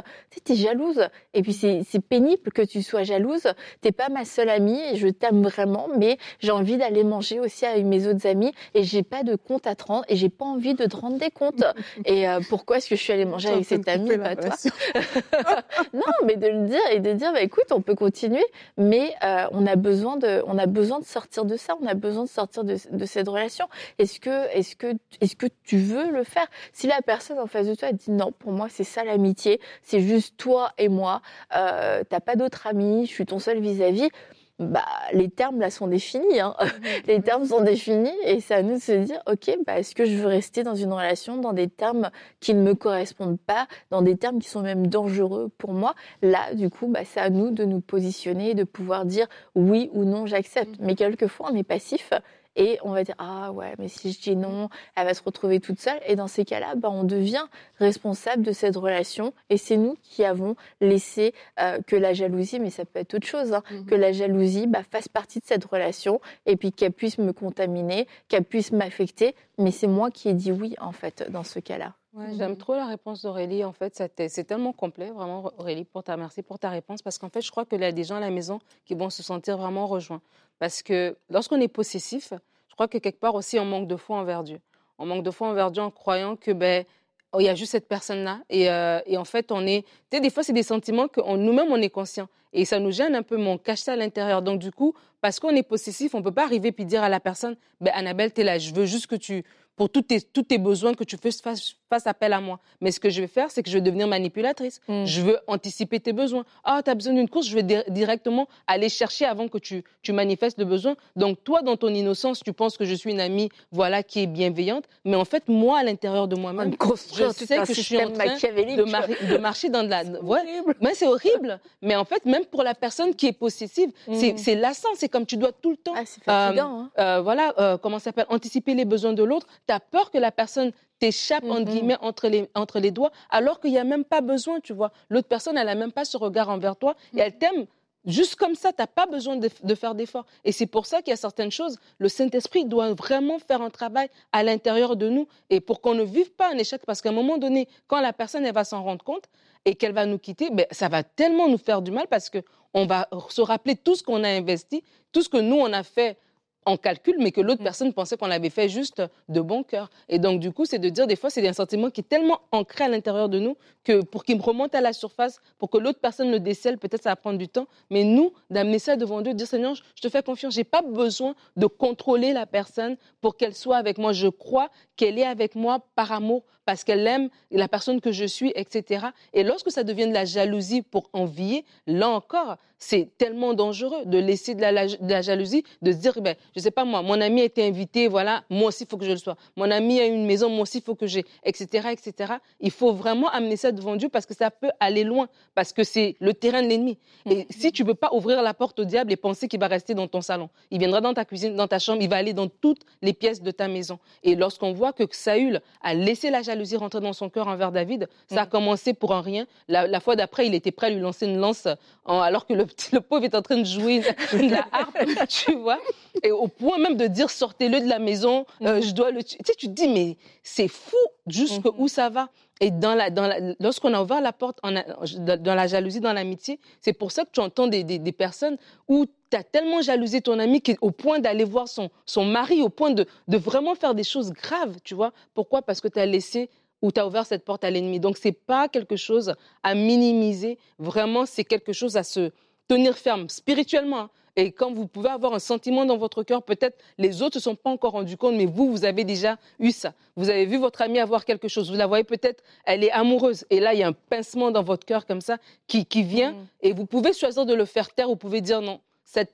tu 0.45 0.53
es 0.53 0.55
jalouse. 0.55 1.07
Et 1.33 1.41
puis 1.41 1.53
c'est 1.53 1.99
pénible 1.99 2.51
que 2.51 2.61
tu 2.61 2.81
sois 2.81 3.03
jalouse. 3.03 3.47
T'es 3.81 3.91
pas 3.91 4.09
ma 4.09 4.25
seule 4.25 4.49
amie, 4.49 4.79
et 4.91 4.95
je 4.95 5.07
t'aime 5.07 5.43
vraiment, 5.43 5.87
mais 5.97 6.17
j'ai 6.39 6.51
envie 6.51 6.77
d'aller 6.77 7.03
manger 7.03 7.39
aussi 7.39 7.65
avec 7.65 7.85
mes 7.85 8.07
autres 8.07 8.27
amis, 8.27 8.53
et 8.73 8.83
j'ai 8.83 9.03
pas 9.03 9.23
de 9.23 9.35
compte 9.35 9.67
à 9.67 9.75
te 9.75 9.83
rendre, 9.83 10.05
et 10.09 10.15
j'ai 10.15 10.29
pas 10.29 10.45
envie 10.45 10.73
de 10.73 10.85
te 10.85 10.95
rendre 10.95 11.17
des 11.17 11.31
comptes. 11.31 11.63
et 12.05 12.27
euh, 12.27 12.39
pourquoi 12.49 12.77
est-ce 12.77 12.89
que 12.89 12.95
je 12.95 13.01
suis 13.01 13.13
allée 13.13 13.25
manger 13.25 13.49
avec 13.49 13.65
cette 13.65 13.87
amie, 13.87 14.17
pas 14.17 14.35
toi 14.35 14.55
non, 15.93 16.01
mais 16.25 16.35
de 16.35 16.47
le 16.47 16.67
dire 16.67 16.81
et 16.91 16.99
de 16.99 17.13
dire, 17.13 17.33
bah, 17.33 17.41
écoute, 17.41 17.71
on 17.71 17.81
peut 17.81 17.95
continuer, 17.95 18.45
mais 18.77 19.13
euh, 19.23 19.47
on 19.51 19.65
a 19.65 19.75
besoin 19.75 20.17
de, 20.17 20.43
on 20.47 20.57
a 20.57 20.65
besoin 20.65 20.99
de 20.99 21.05
sortir 21.05 21.45
de 21.45 21.57
ça, 21.57 21.75
on 21.81 21.85
a 21.85 21.93
besoin 21.93 22.23
de 22.23 22.29
sortir 22.29 22.63
de, 22.63 22.75
cette 23.05 23.27
relation. 23.27 23.67
Est-ce 23.99 24.19
que, 24.19 24.47
est-ce 24.55 24.75
que, 24.75 24.93
est-ce 25.21 25.35
que 25.35 25.47
tu 25.63 25.77
veux 25.77 26.11
le 26.11 26.23
faire? 26.23 26.47
Si 26.73 26.87
la 26.87 27.01
personne 27.01 27.39
en 27.39 27.47
face 27.47 27.67
de 27.67 27.75
toi 27.75 27.91
dit 27.91 28.11
non, 28.11 28.31
pour 28.31 28.51
moi 28.51 28.67
c'est 28.69 28.83
ça 28.83 29.03
l'amitié, 29.03 29.59
c'est 29.83 30.01
juste 30.01 30.35
toi 30.37 30.71
et 30.77 30.89
moi, 30.89 31.21
euh, 31.55 32.03
t'as 32.09 32.19
pas 32.19 32.35
d'autres 32.35 32.67
amis, 32.67 33.05
je 33.05 33.11
suis 33.11 33.25
ton 33.25 33.39
seul 33.39 33.59
vis-à-vis. 33.59 33.77
vis 33.77 33.83
à 33.83 34.07
vis 34.07 34.11
bah, 34.59 34.85
les 35.13 35.29
termes 35.29 35.59
là 35.59 35.69
sont 35.69 35.87
définis. 35.87 36.39
Hein. 36.39 36.55
les 37.07 37.21
termes 37.21 37.45
sont 37.45 37.61
définis 37.61 38.15
et 38.23 38.41
c'est 38.41 38.55
à 38.55 38.63
nous 38.63 38.75
de 38.75 38.81
se 38.81 38.91
dire, 38.91 39.21
ok, 39.27 39.57
bah, 39.65 39.79
est-ce 39.79 39.93
que 39.93 40.05
je 40.05 40.15
veux 40.15 40.27
rester 40.27 40.63
dans 40.63 40.75
une 40.75 40.91
relation 40.91 41.37
dans 41.37 41.53
des 41.53 41.69
termes 41.69 42.09
qui 42.39 42.53
ne 42.53 42.61
me 42.61 42.73
correspondent 42.73 43.39
pas, 43.39 43.67
dans 43.91 44.01
des 44.01 44.17
termes 44.17 44.39
qui 44.39 44.49
sont 44.49 44.61
même 44.61 44.87
dangereux 44.87 45.49
pour 45.57 45.73
moi? 45.73 45.93
Là, 46.21 46.53
du 46.53 46.69
coup, 46.69 46.87
bah, 46.87 47.01
c'est 47.05 47.19
à 47.19 47.29
nous 47.29 47.51
de 47.51 47.65
nous 47.65 47.81
positionner 47.81 48.51
et 48.51 48.55
de 48.55 48.63
pouvoir 48.63 49.05
dire 49.05 49.27
oui 49.55 49.89
ou 49.93 50.05
non, 50.05 50.25
j'accepte. 50.25 50.79
Mm. 50.79 50.85
Mais 50.85 50.95
quelquefois, 50.95 51.49
on 51.51 51.55
est 51.55 51.63
passif 51.63 52.11
et 52.57 52.79
on 52.83 52.91
va 52.91 53.03
dire 53.03 53.15
ah 53.19 53.51
ouais 53.53 53.73
mais 53.79 53.87
si 53.87 54.11
je 54.11 54.19
dis 54.19 54.35
non 54.35 54.69
elle 54.95 55.05
va 55.05 55.13
se 55.13 55.23
retrouver 55.23 55.61
toute 55.61 55.79
seule. 55.79 55.99
Et 56.05 56.15
dans 56.15 56.27
ces 56.27 56.43
cas-là 56.43 56.75
bah, 56.75 56.89
on 56.91 57.03
devient 57.03 57.45
responsable 57.79 58.43
de 58.43 58.51
cette 58.51 58.75
relation. 58.75 59.33
Et 59.49 59.57
c'est 59.57 59.77
nous 59.77 59.95
qui 60.03 60.25
avons 60.25 60.55
laissé 60.81 61.33
euh, 61.59 61.79
que 61.87 61.95
la 61.95 62.13
jalousie 62.13 62.59
mais 62.59 62.71
ça 62.71 62.83
peut 62.83 62.99
être 62.99 63.13
autre 63.13 63.27
chose 63.27 63.53
hein, 63.53 63.63
mhm. 63.71 63.85
que 63.85 63.95
la 63.95 64.11
jalousie 64.11 64.67
bah, 64.67 64.81
fasse 64.91 65.07
partie 65.07 65.39
de 65.39 65.45
cette 65.45 65.63
relation 65.63 66.19
et 66.45 66.57
puis 66.57 66.73
qu'elle 66.73 66.91
puisse 66.91 67.17
me 67.17 67.31
contaminer 67.31 68.07
qu'elle 68.27 68.43
puisse 68.43 68.71
m'affecter. 68.71 69.35
Mais 69.57 69.71
c'est 69.71 69.87
moi 69.87 70.11
qui 70.11 70.29
ai 70.29 70.33
dit 70.33 70.51
oui 70.51 70.75
en 70.79 70.91
fait 70.91 71.29
dans 71.31 71.43
ce 71.43 71.59
cas-là 71.59 71.93
J'aime 72.37 72.57
trop 72.57 72.75
la 72.75 72.85
réponse 72.85 73.21
d'Aurélie. 73.21 73.63
En 73.63 73.73
fait, 73.73 74.01
c'est 74.27 74.43
tellement 74.43 74.73
complet, 74.73 75.09
vraiment, 75.09 75.51
Aurélie, 75.57 75.85
pour 75.85 76.03
ta 76.03 76.17
merci 76.17 76.41
pour 76.41 76.59
ta 76.59 76.69
réponse, 76.69 77.01
parce 77.01 77.17
qu'en 77.17 77.29
fait, 77.29 77.41
je 77.41 77.51
crois 77.51 77.65
qu'il 77.65 77.81
y 77.81 77.85
a 77.85 77.91
des 77.91 78.03
gens 78.03 78.15
à 78.15 78.19
la 78.19 78.29
maison 78.29 78.59
qui 78.85 78.95
vont 78.95 79.09
se 79.09 79.23
sentir 79.23 79.57
vraiment 79.57 79.87
rejoints. 79.87 80.21
Parce 80.59 80.81
que 80.81 81.15
lorsqu'on 81.29 81.61
est 81.61 81.67
possessif, 81.67 82.33
je 82.69 82.73
crois 82.73 82.87
que 82.87 82.97
quelque 82.97 83.19
part 83.19 83.35
aussi, 83.35 83.59
on 83.59 83.65
manque 83.65 83.87
de 83.87 83.95
foi 83.95 84.17
envers 84.17 84.43
Dieu. 84.43 84.59
On 84.97 85.05
manque 85.05 85.23
de 85.23 85.31
foi 85.31 85.49
envers 85.49 85.71
Dieu 85.71 85.83
en 85.83 85.91
croyant 85.91 86.35
que 86.35 86.51
ben, 86.51 86.85
oh, 87.33 87.39
il 87.39 87.45
y 87.45 87.49
a 87.49 87.55
juste 87.55 87.71
cette 87.71 87.87
personne-là. 87.87 88.39
Et, 88.49 88.69
euh, 88.69 88.99
et, 89.05 89.17
en 89.17 89.25
fait, 89.25 89.51
on 89.51 89.65
est. 89.67 89.83
Tu 90.09 90.17
sais, 90.17 90.19
des 90.19 90.29
fois, 90.29 90.43
c'est 90.43 90.53
des 90.53 90.63
sentiments 90.63 91.07
que 91.07 91.21
nous-mêmes, 91.21 91.71
on 91.71 91.81
est 91.81 91.89
conscient. 91.89 92.27
Et 92.53 92.65
ça 92.65 92.79
nous 92.79 92.91
gêne 92.91 93.13
un 93.13 93.23
peu, 93.23 93.37
mais 93.37 93.49
on 93.49 93.57
cache 93.57 93.81
ça 93.81 93.93
à 93.93 93.95
l'intérieur. 93.95 94.41
Donc, 94.41 94.59
du 94.59 94.71
coup, 94.71 94.93
parce 95.21 95.39
qu'on 95.39 95.49
est 95.49 95.63
possessif, 95.63 96.15
on 96.15 96.19
ne 96.19 96.23
peut 96.23 96.31
pas 96.31 96.45
arriver 96.45 96.71
puis 96.71 96.85
dire 96.85 97.03
à 97.03 97.09
la 97.09 97.19
personne 97.19 97.55
ben, 97.81 97.91
Annabelle, 97.93 98.33
tu 98.33 98.41
es 98.41 98.43
là, 98.43 98.57
je 98.57 98.73
veux 98.73 98.85
juste 98.85 99.07
que 99.07 99.15
tu 99.15 99.43
pour 99.77 99.91
tous 99.91 100.01
tes, 100.01 100.19
tous 100.19 100.41
tes 100.41 100.57
besoins, 100.57 100.95
que 100.95 101.03
tu 101.03 101.17
fasses, 101.17 101.75
appel 102.05 102.33
à 102.33 102.41
moi. 102.41 102.59
Mais 102.81 102.91
ce 102.91 102.99
que 102.99 103.09
je 103.09 103.21
vais 103.21 103.27
faire, 103.27 103.51
c'est 103.51 103.63
que 103.63 103.69
je 103.69 103.75
vais 103.75 103.81
devenir 103.81 104.07
manipulatrice. 104.07 104.81
Mm. 104.87 105.05
Je 105.05 105.21
veux 105.21 105.39
anticiper 105.47 105.99
tes 105.99 106.13
besoins. 106.13 106.45
Ah, 106.63 106.81
tu 106.83 106.89
as 106.89 106.95
besoin 106.95 107.13
d'une 107.13 107.29
course, 107.29 107.47
je 107.47 107.55
vais 107.55 107.83
directement 107.89 108.47
aller 108.67 108.89
chercher 108.89 109.25
avant 109.25 109.47
que 109.47 109.57
tu, 109.57 109.83
tu 110.01 110.13
manifestes 110.13 110.59
le 110.59 110.65
besoin. 110.65 110.95
Donc, 111.15 111.43
toi, 111.43 111.61
dans 111.61 111.77
ton 111.77 111.89
innocence, 111.89 112.41
tu 112.43 112.53
penses 112.53 112.77
que 112.77 112.85
je 112.85 112.93
suis 112.93 113.11
une 113.11 113.19
amie 113.19 113.49
voilà, 113.71 114.03
qui 114.03 114.21
est 114.21 114.27
bienveillante. 114.27 114.85
Mais 115.05 115.15
en 115.15 115.25
fait, 115.25 115.47
moi, 115.47 115.79
à 115.79 115.83
l'intérieur 115.83 116.27
de 116.27 116.35
moi-même, 116.35 116.73
je 117.15 117.31
sais 117.31 117.57
que 117.57 117.73
je 117.73 117.81
suis 117.81 117.97
en 117.97 118.11
train 118.11 118.25
de, 118.25 119.33
de, 119.33 119.37
marcher 119.37 119.69
dans 119.69 119.83
de 119.83 119.89
la... 119.89 120.03
Ouais, 120.21 120.41
mais 120.81 120.93
c'est 120.93 121.07
horrible. 121.07 121.59
Mais 121.81 121.95
en 121.95 122.05
fait, 122.05 122.25
même 122.25 122.45
pour 122.45 122.63
la 122.63 122.75
personne 122.75 123.15
qui 123.15 123.27
est 123.27 123.33
possessive, 123.33 123.89
mm. 124.07 124.37
c'est 124.37 124.55
lassant. 124.55 124.89
C'est 124.95 125.09
comme 125.09 125.25
tu 125.25 125.37
dois 125.37 125.51
tout 125.51 125.71
le 125.71 125.77
temps... 125.77 125.93
Ah, 125.95 126.03
c'est 126.05 126.23
fatigant. 126.23 126.79
Euh, 126.79 126.81
hein. 126.81 126.89
euh, 126.99 127.21
voilà, 127.21 127.53
euh, 127.59 127.77
comment 127.77 127.99
ça 127.99 128.05
s'appelle 128.05 128.25
Anticiper 128.29 128.73
les 128.73 128.85
besoins 128.85 129.13
de 129.13 129.23
l'autre 129.23 129.47
tu 129.67 129.73
as 129.73 129.79
peur 129.79 130.11
que 130.11 130.17
la 130.17 130.31
personne 130.31 130.71
t'échappe, 130.99 131.43
entre 131.43 131.61
mm-hmm. 131.61 131.65
guillemets, 131.65 131.97
entre 132.01 132.27
les, 132.27 132.49
entre 132.55 132.79
les 132.79 132.91
doigts, 132.91 133.11
alors 133.29 133.59
qu'il 133.59 133.71
n'y 133.71 133.77
a 133.77 133.83
même 133.83 134.05
pas 134.05 134.21
besoin, 134.21 134.59
tu 134.59 134.73
vois. 134.73 134.91
L'autre 135.09 135.27
personne, 135.27 135.57
elle 135.57 135.67
n'a 135.67 135.75
même 135.75 135.91
pas 135.91 136.05
ce 136.05 136.17
regard 136.17 136.49
envers 136.49 136.75
toi 136.75 136.95
et 137.15 137.19
elle 137.19 137.37
t'aime 137.37 137.67
Juste 138.07 138.35
comme 138.37 138.55
ça, 138.55 138.71
tu 138.71 138.81
n'as 138.81 138.87
pas 138.87 139.05
besoin 139.05 139.35
de, 139.35 139.49
de 139.63 139.75
faire 139.75 139.93
d'efforts. 139.93 140.25
Et 140.45 140.53
c'est 140.53 140.65
pour 140.65 140.85
ça 140.85 141.01
qu'il 141.01 141.09
y 141.09 141.13
a 141.13 141.17
certaines 141.17 141.51
choses, 141.51 141.77
le 141.97 142.07
Saint-Esprit 142.07 142.63
doit 142.63 142.93
vraiment 142.93 143.37
faire 143.37 143.61
un 143.61 143.69
travail 143.69 144.07
à 144.31 144.43
l'intérieur 144.43 144.95
de 144.95 145.09
nous 145.09 145.27
et 145.49 145.59
pour 145.59 145.81
qu'on 145.81 145.93
ne 145.93 146.03
vive 146.03 146.31
pas 146.31 146.49
un 146.49 146.57
échec. 146.57 146.81
Parce 146.85 147.01
qu'à 147.01 147.09
un 147.09 147.13
moment 147.13 147.37
donné, 147.37 147.67
quand 147.87 147.99
la 147.99 148.13
personne 148.13 148.45
elle 148.45 148.53
va 148.53 148.63
s'en 148.63 148.81
rendre 148.81 149.03
compte 149.03 149.25
et 149.65 149.75
qu'elle 149.75 149.91
va 149.91 150.05
nous 150.05 150.19
quitter, 150.19 150.49
ben, 150.49 150.65
ça 150.71 150.87
va 150.87 151.03
tellement 151.03 151.49
nous 151.49 151.57
faire 151.57 151.81
du 151.81 151.91
mal 151.91 152.07
parce 152.07 152.29
qu'on 152.29 152.85
va 152.85 153.09
se 153.27 153.41
rappeler 153.41 153.75
tout 153.75 153.95
ce 153.95 154.03
qu'on 154.03 154.23
a 154.23 154.29
investi, 154.29 154.85
tout 155.11 155.21
ce 155.21 155.27
que 155.27 155.37
nous, 155.37 155.57
on 155.57 155.73
a 155.73 155.83
fait 155.83 156.17
en 156.67 156.75
calcul, 156.75 157.15
mais 157.17 157.31
que 157.31 157.39
l'autre 157.39 157.61
mm. 157.61 157.63
personne 157.63 157.93
pensait 157.93 158.17
qu'on 158.17 158.27
l'avait 158.27 158.49
fait 158.49 158.67
juste 158.67 159.01
de 159.29 159.41
bon 159.41 159.63
cœur. 159.63 159.89
Et 160.09 160.19
donc, 160.19 160.41
du 160.41 160.51
coup, 160.51 160.65
c'est 160.65 160.79
de 160.79 160.89
dire, 160.89 161.07
des 161.07 161.15
fois, 161.15 161.29
c'est 161.29 161.47
un 161.47 161.53
sentiment 161.53 161.89
qui 161.89 162.01
est 162.01 162.09
tellement 162.09 162.41
ancré 162.51 162.83
à 162.83 162.89
l'intérieur 162.89 163.29
de 163.29 163.39
nous 163.39 163.55
que 163.85 164.03
pour 164.03 164.25
qu'il 164.25 164.37
me 164.37 164.41
remonte 164.41 164.75
à 164.75 164.81
la 164.81 164.91
surface, 164.91 165.39
pour 165.57 165.69
que 165.69 165.77
l'autre 165.77 165.99
personne 165.99 166.29
le 166.29 166.41
décèle, 166.41 166.77
peut-être 166.77 167.03
ça 167.03 167.11
va 167.11 167.15
prendre 167.15 167.37
du 167.37 167.47
temps. 167.47 167.67
Mais 167.89 168.03
nous, 168.03 168.33
d'amener 168.49 168.79
ça 168.79 168.97
devant 168.97 169.21
Dieu, 169.21 169.31
de 169.31 169.37
dire, 169.37 169.47
Seigneur, 169.47 169.75
je 169.95 170.01
te 170.01 170.09
fais 170.09 170.21
confiance. 170.21 170.53
J'ai 170.55 170.65
pas 170.65 170.81
besoin 170.81 171.35
de 171.55 171.67
contrôler 171.67 172.33
la 172.33 172.45
personne 172.45 172.97
pour 173.21 173.37
qu'elle 173.37 173.55
soit 173.55 173.77
avec 173.77 173.97
moi. 173.97 174.11
Je 174.11 174.27
crois 174.27 174.69
qu'elle 174.97 175.17
est 175.17 175.25
avec 175.25 175.55
moi 175.55 175.79
par 175.95 176.11
amour, 176.11 176.43
parce 176.65 176.83
qu'elle 176.83 177.07
aime 177.07 177.29
la 177.49 177.69
personne 177.69 178.01
que 178.01 178.11
je 178.11 178.25
suis, 178.25 178.51
etc. 178.55 179.07
Et 179.33 179.43
lorsque 179.43 179.71
ça 179.71 179.85
devient 179.85 180.07
de 180.07 180.13
la 180.13 180.25
jalousie 180.25 180.81
pour 180.81 181.09
envier, 181.13 181.63
là 181.85 182.09
encore, 182.09 182.57
c'est 182.77 183.09
tellement 183.17 183.53
dangereux 183.53 184.05
de 184.05 184.17
laisser 184.17 184.53
de 184.53 184.61
la, 184.61 185.21
jalousie, 185.21 185.63
de 185.81 185.91
se 185.93 185.97
dire, 185.97 186.21
ben, 186.21 186.35
je 186.57 186.63
sais 186.63 186.71
pas 186.71 186.85
moi, 186.85 187.03
mon 187.03 187.21
ami 187.21 187.41
a 187.41 187.43
été 187.43 187.67
invité, 187.67 188.07
voilà, 188.07 188.43
moi 188.49 188.69
aussi 188.69 188.83
il 188.85 188.89
faut 188.89 188.97
que 188.97 189.05
je 189.05 189.11
le 189.11 189.17
sois. 189.17 189.37
Mon 189.55 189.69
ami 189.69 189.99
a 189.99 190.07
une 190.07 190.25
maison, 190.25 190.49
moi 190.49 190.61
aussi 190.61 190.79
il 190.79 190.83
faut 190.83 190.95
que 190.95 191.05
j'ai, 191.05 191.23
etc., 191.43 191.89
etc. 191.91 192.33
Il 192.59 192.71
faut 192.71 192.93
vraiment 192.93 193.29
amener 193.29 193.57
ça 193.57 193.71
devant 193.71 193.95
Dieu 193.95 194.09
parce 194.09 194.25
que 194.25 194.33
ça 194.33 194.49
peut 194.49 194.71
aller 194.79 195.03
loin, 195.03 195.29
parce 195.53 195.71
que 195.71 195.83
c'est 195.83 196.15
le 196.19 196.33
terrain 196.33 196.63
de 196.63 196.67
l'ennemi. 196.67 196.97
Et 197.29 197.43
mm. 197.43 197.45
si 197.51 197.71
tu 197.71 197.83
veux 197.83 197.93
pas 197.93 198.09
ouvrir 198.11 198.41
la 198.41 198.55
porte 198.55 198.79
au 198.79 198.85
diable 198.85 199.11
et 199.11 199.17
penser 199.17 199.47
qu'il 199.47 199.59
va 199.59 199.67
rester 199.67 199.93
dans 199.93 200.07
ton 200.07 200.21
salon, 200.21 200.49
il 200.71 200.79
viendra 200.79 200.99
dans 200.99 201.13
ta 201.13 201.25
cuisine, 201.25 201.55
dans 201.55 201.67
ta 201.67 201.77
chambre, 201.77 202.01
il 202.01 202.09
va 202.09 202.15
aller 202.15 202.33
dans 202.33 202.47
toutes 202.47 202.81
les 203.03 203.13
pièces 203.13 203.43
de 203.43 203.51
ta 203.51 203.67
maison. 203.67 203.99
Et 204.23 204.33
lorsqu'on 204.33 204.73
voit 204.73 204.93
que 204.93 205.03
Saül 205.11 205.61
a 205.83 205.93
laissé 205.93 206.31
la 206.31 206.41
jalousie 206.41 206.75
rentrer 206.75 207.01
dans 207.01 207.13
son 207.13 207.29
cœur 207.29 207.47
envers 207.47 207.71
David, 207.71 208.09
ça 208.27 208.41
a 208.41 208.45
mm. 208.45 208.49
commencé 208.49 208.93
pour 208.95 209.13
un 209.13 209.21
rien. 209.21 209.45
La, 209.67 209.99
fois 209.99 210.15
d'après, 210.15 210.47
il 210.47 210.55
était 210.55 210.71
prêt 210.71 210.87
à 210.87 210.89
lui 210.89 211.01
lancer 211.01 211.27
une 211.27 211.37
lance 211.37 211.67
alors 212.05 212.47
que 212.47 212.53
le, 212.53 212.65
le 212.93 213.01
pauvre 213.01 213.25
est 213.25 213.35
en 213.35 213.43
train 213.43 213.57
de 213.57 213.65
jouer 213.65 214.01
la 214.33 214.65
harpe, 214.71 214.97
tu 215.29 215.53
vois. 215.53 215.77
Et 216.23 216.31
au 216.31 216.46
au 216.47 216.49
point 216.49 216.77
même 216.77 216.95
de 216.95 217.07
dire 217.07 217.29
sortez-le 217.29 217.81
de 217.81 217.87
la 217.87 217.99
maison, 217.99 218.45
euh, 218.61 218.81
je 218.81 218.91
dois 218.91 219.11
le 219.11 219.21
tuer. 219.23 219.37
Tu 219.39 219.51
sais, 219.51 219.55
tu 219.57 219.67
te 219.67 219.73
dis, 219.73 219.87
mais 219.87 220.17
c'est 220.43 220.67
fou 220.67 220.95
jusqu'où 221.27 221.71
où 221.77 221.87
ça 221.87 222.09
va. 222.09 222.29
Et 222.59 222.71
dans 222.71 222.95
la, 222.95 223.09
dans 223.09 223.27
la, 223.27 223.37
lorsqu'on 223.59 223.93
a 223.93 224.01
ouvert 224.01 224.21
la 224.21 224.33
porte 224.33 224.59
en 224.63 224.71
dans 224.71 225.55
la 225.55 225.67
jalousie, 225.67 225.99
dans 225.99 226.13
l'amitié, 226.13 226.59
c'est 226.81 226.93
pour 226.93 227.11
ça 227.11 227.23
que 227.25 227.31
tu 227.31 227.39
entends 227.39 227.67
des, 227.67 227.83
des, 227.83 227.99
des 227.99 228.11
personnes 228.11 228.57
où 228.87 229.05
tu 229.29 229.37
as 229.37 229.43
tellement 229.43 229.81
jalousé 229.81 230.21
ton 230.21 230.39
ami 230.39 230.61
qu'au 230.61 230.91
point 230.91 231.19
d'aller 231.19 231.43
voir 231.43 231.67
son, 231.67 231.89
son 232.05 232.25
mari, 232.25 232.61
au 232.61 232.69
point 232.69 232.91
de, 232.91 233.05
de 233.27 233.37
vraiment 233.37 233.75
faire 233.75 233.93
des 233.93 234.03
choses 234.03 234.31
graves, 234.31 234.77
tu 234.83 234.95
vois. 234.95 235.11
Pourquoi? 235.33 235.61
Parce 235.61 235.81
que 235.81 235.87
tu 235.89 235.99
as 235.99 236.05
laissé 236.05 236.49
ou 236.81 236.91
tu 236.91 236.99
as 236.99 237.05
ouvert 237.07 237.25
cette 237.25 237.43
porte 237.43 237.63
à 237.63 237.69
l'ennemi. 237.69 237.99
Donc, 237.99 238.17
c'est 238.17 238.31
pas 238.31 238.69
quelque 238.69 238.95
chose 238.95 239.33
à 239.63 239.75
minimiser. 239.75 240.57
Vraiment, 240.79 241.25
c'est 241.25 241.43
quelque 241.43 241.73
chose 241.73 241.97
à 241.97 242.03
se 242.03 242.31
tenir 242.67 242.95
ferme 242.95 243.29
spirituellement. 243.29 243.99
Hein. 243.99 244.09
Et 244.37 244.51
quand 244.51 244.71
vous 244.71 244.85
pouvez 244.85 245.09
avoir 245.09 245.33
un 245.33 245.39
sentiment 245.39 245.83
dans 245.83 245.97
votre 245.97 246.21
cœur, 246.21 246.43
peut-être 246.43 246.77
les 246.99 247.23
autres 247.23 247.37
ne 247.37 247.41
se 247.41 247.49
sont 247.49 247.55
pas 247.55 247.71
encore 247.71 247.93
rendus 247.93 248.17
compte, 248.17 248.35
mais 248.35 248.45
vous, 248.45 248.69
vous 248.69 248.85
avez 248.85 249.03
déjà 249.03 249.37
eu 249.59 249.71
ça. 249.71 249.93
Vous 250.15 250.29
avez 250.29 250.45
vu 250.45 250.57
votre 250.57 250.83
amie 250.83 250.99
avoir 250.99 251.25
quelque 251.25 251.47
chose. 251.47 251.71
Vous 251.71 251.75
la 251.75 251.87
voyez 251.87 252.03
peut-être, 252.03 252.43
elle 252.63 252.83
est 252.83 252.91
amoureuse. 252.91 253.45
Et 253.49 253.59
là, 253.59 253.73
il 253.73 253.79
y 253.79 253.83
a 253.83 253.87
un 253.87 253.93
pincement 253.93 254.51
dans 254.51 254.61
votre 254.61 254.85
cœur 254.85 255.07
comme 255.07 255.21
ça 255.21 255.37
qui, 255.65 255.87
qui 255.87 256.03
vient. 256.03 256.33
Mm. 256.33 256.47
Et 256.61 256.73
vous 256.73 256.85
pouvez 256.85 257.13
choisir 257.13 257.47
de 257.47 257.53
le 257.55 257.65
faire 257.65 257.91
taire. 257.91 258.07
Vous 258.07 258.15
pouvez 258.15 258.41
dire 258.41 258.61
non 258.61 258.79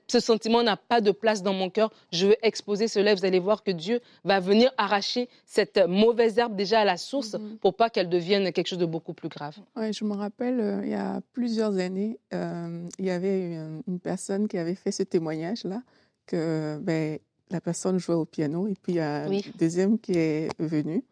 ce 0.06 0.20
sentiment 0.20 0.62
n'a 0.62 0.76
pas 0.76 1.00
de 1.00 1.10
place 1.10 1.42
dans 1.42 1.52
mon 1.52 1.68
cœur. 1.68 1.92
Je 2.12 2.28
veux 2.28 2.36
exposer 2.42 2.88
cela. 2.88 3.14
Vous 3.14 3.24
allez 3.24 3.40
voir 3.40 3.64
que 3.64 3.70
Dieu 3.70 4.00
va 4.24 4.40
venir 4.40 4.72
arracher 4.76 5.28
cette 5.46 5.78
mauvaise 5.88 6.38
herbe 6.38 6.54
déjà 6.54 6.80
à 6.80 6.84
la 6.84 6.96
source 6.96 7.34
mhm. 7.34 7.58
pour 7.58 7.74
pas 7.74 7.90
qu'elle 7.90 8.08
devienne 8.08 8.52
quelque 8.52 8.68
chose 8.68 8.78
de 8.78 8.86
beaucoup 8.86 9.14
plus 9.14 9.28
grave. 9.28 9.56
Ouais, 9.76 9.92
je 9.92 10.04
me 10.04 10.14
rappelle, 10.14 10.60
euh, 10.60 10.80
il 10.84 10.90
y 10.90 10.94
a 10.94 11.20
plusieurs 11.32 11.78
années, 11.78 12.18
euh, 12.32 12.86
il 12.98 13.04
y 13.04 13.10
avait 13.10 13.54
une, 13.86 13.98
personne 14.02 14.48
qui 14.48 14.58
avait 14.58 14.74
fait 14.74 14.92
ce 14.92 15.02
témoignage-là, 15.02 15.82
que 16.26 16.78
ben, 16.82 17.18
la 17.50 17.60
personne 17.60 17.98
jouait 17.98 18.14
au 18.14 18.24
piano 18.24 18.66
et 18.66 18.74
puis 18.80 18.94
il 18.94 18.96
y 18.96 19.00
a 19.00 19.24
un 19.24 19.40
deuxième 19.58 19.98
qui 19.98 20.12
est 20.12 20.48
venu. 20.58 21.02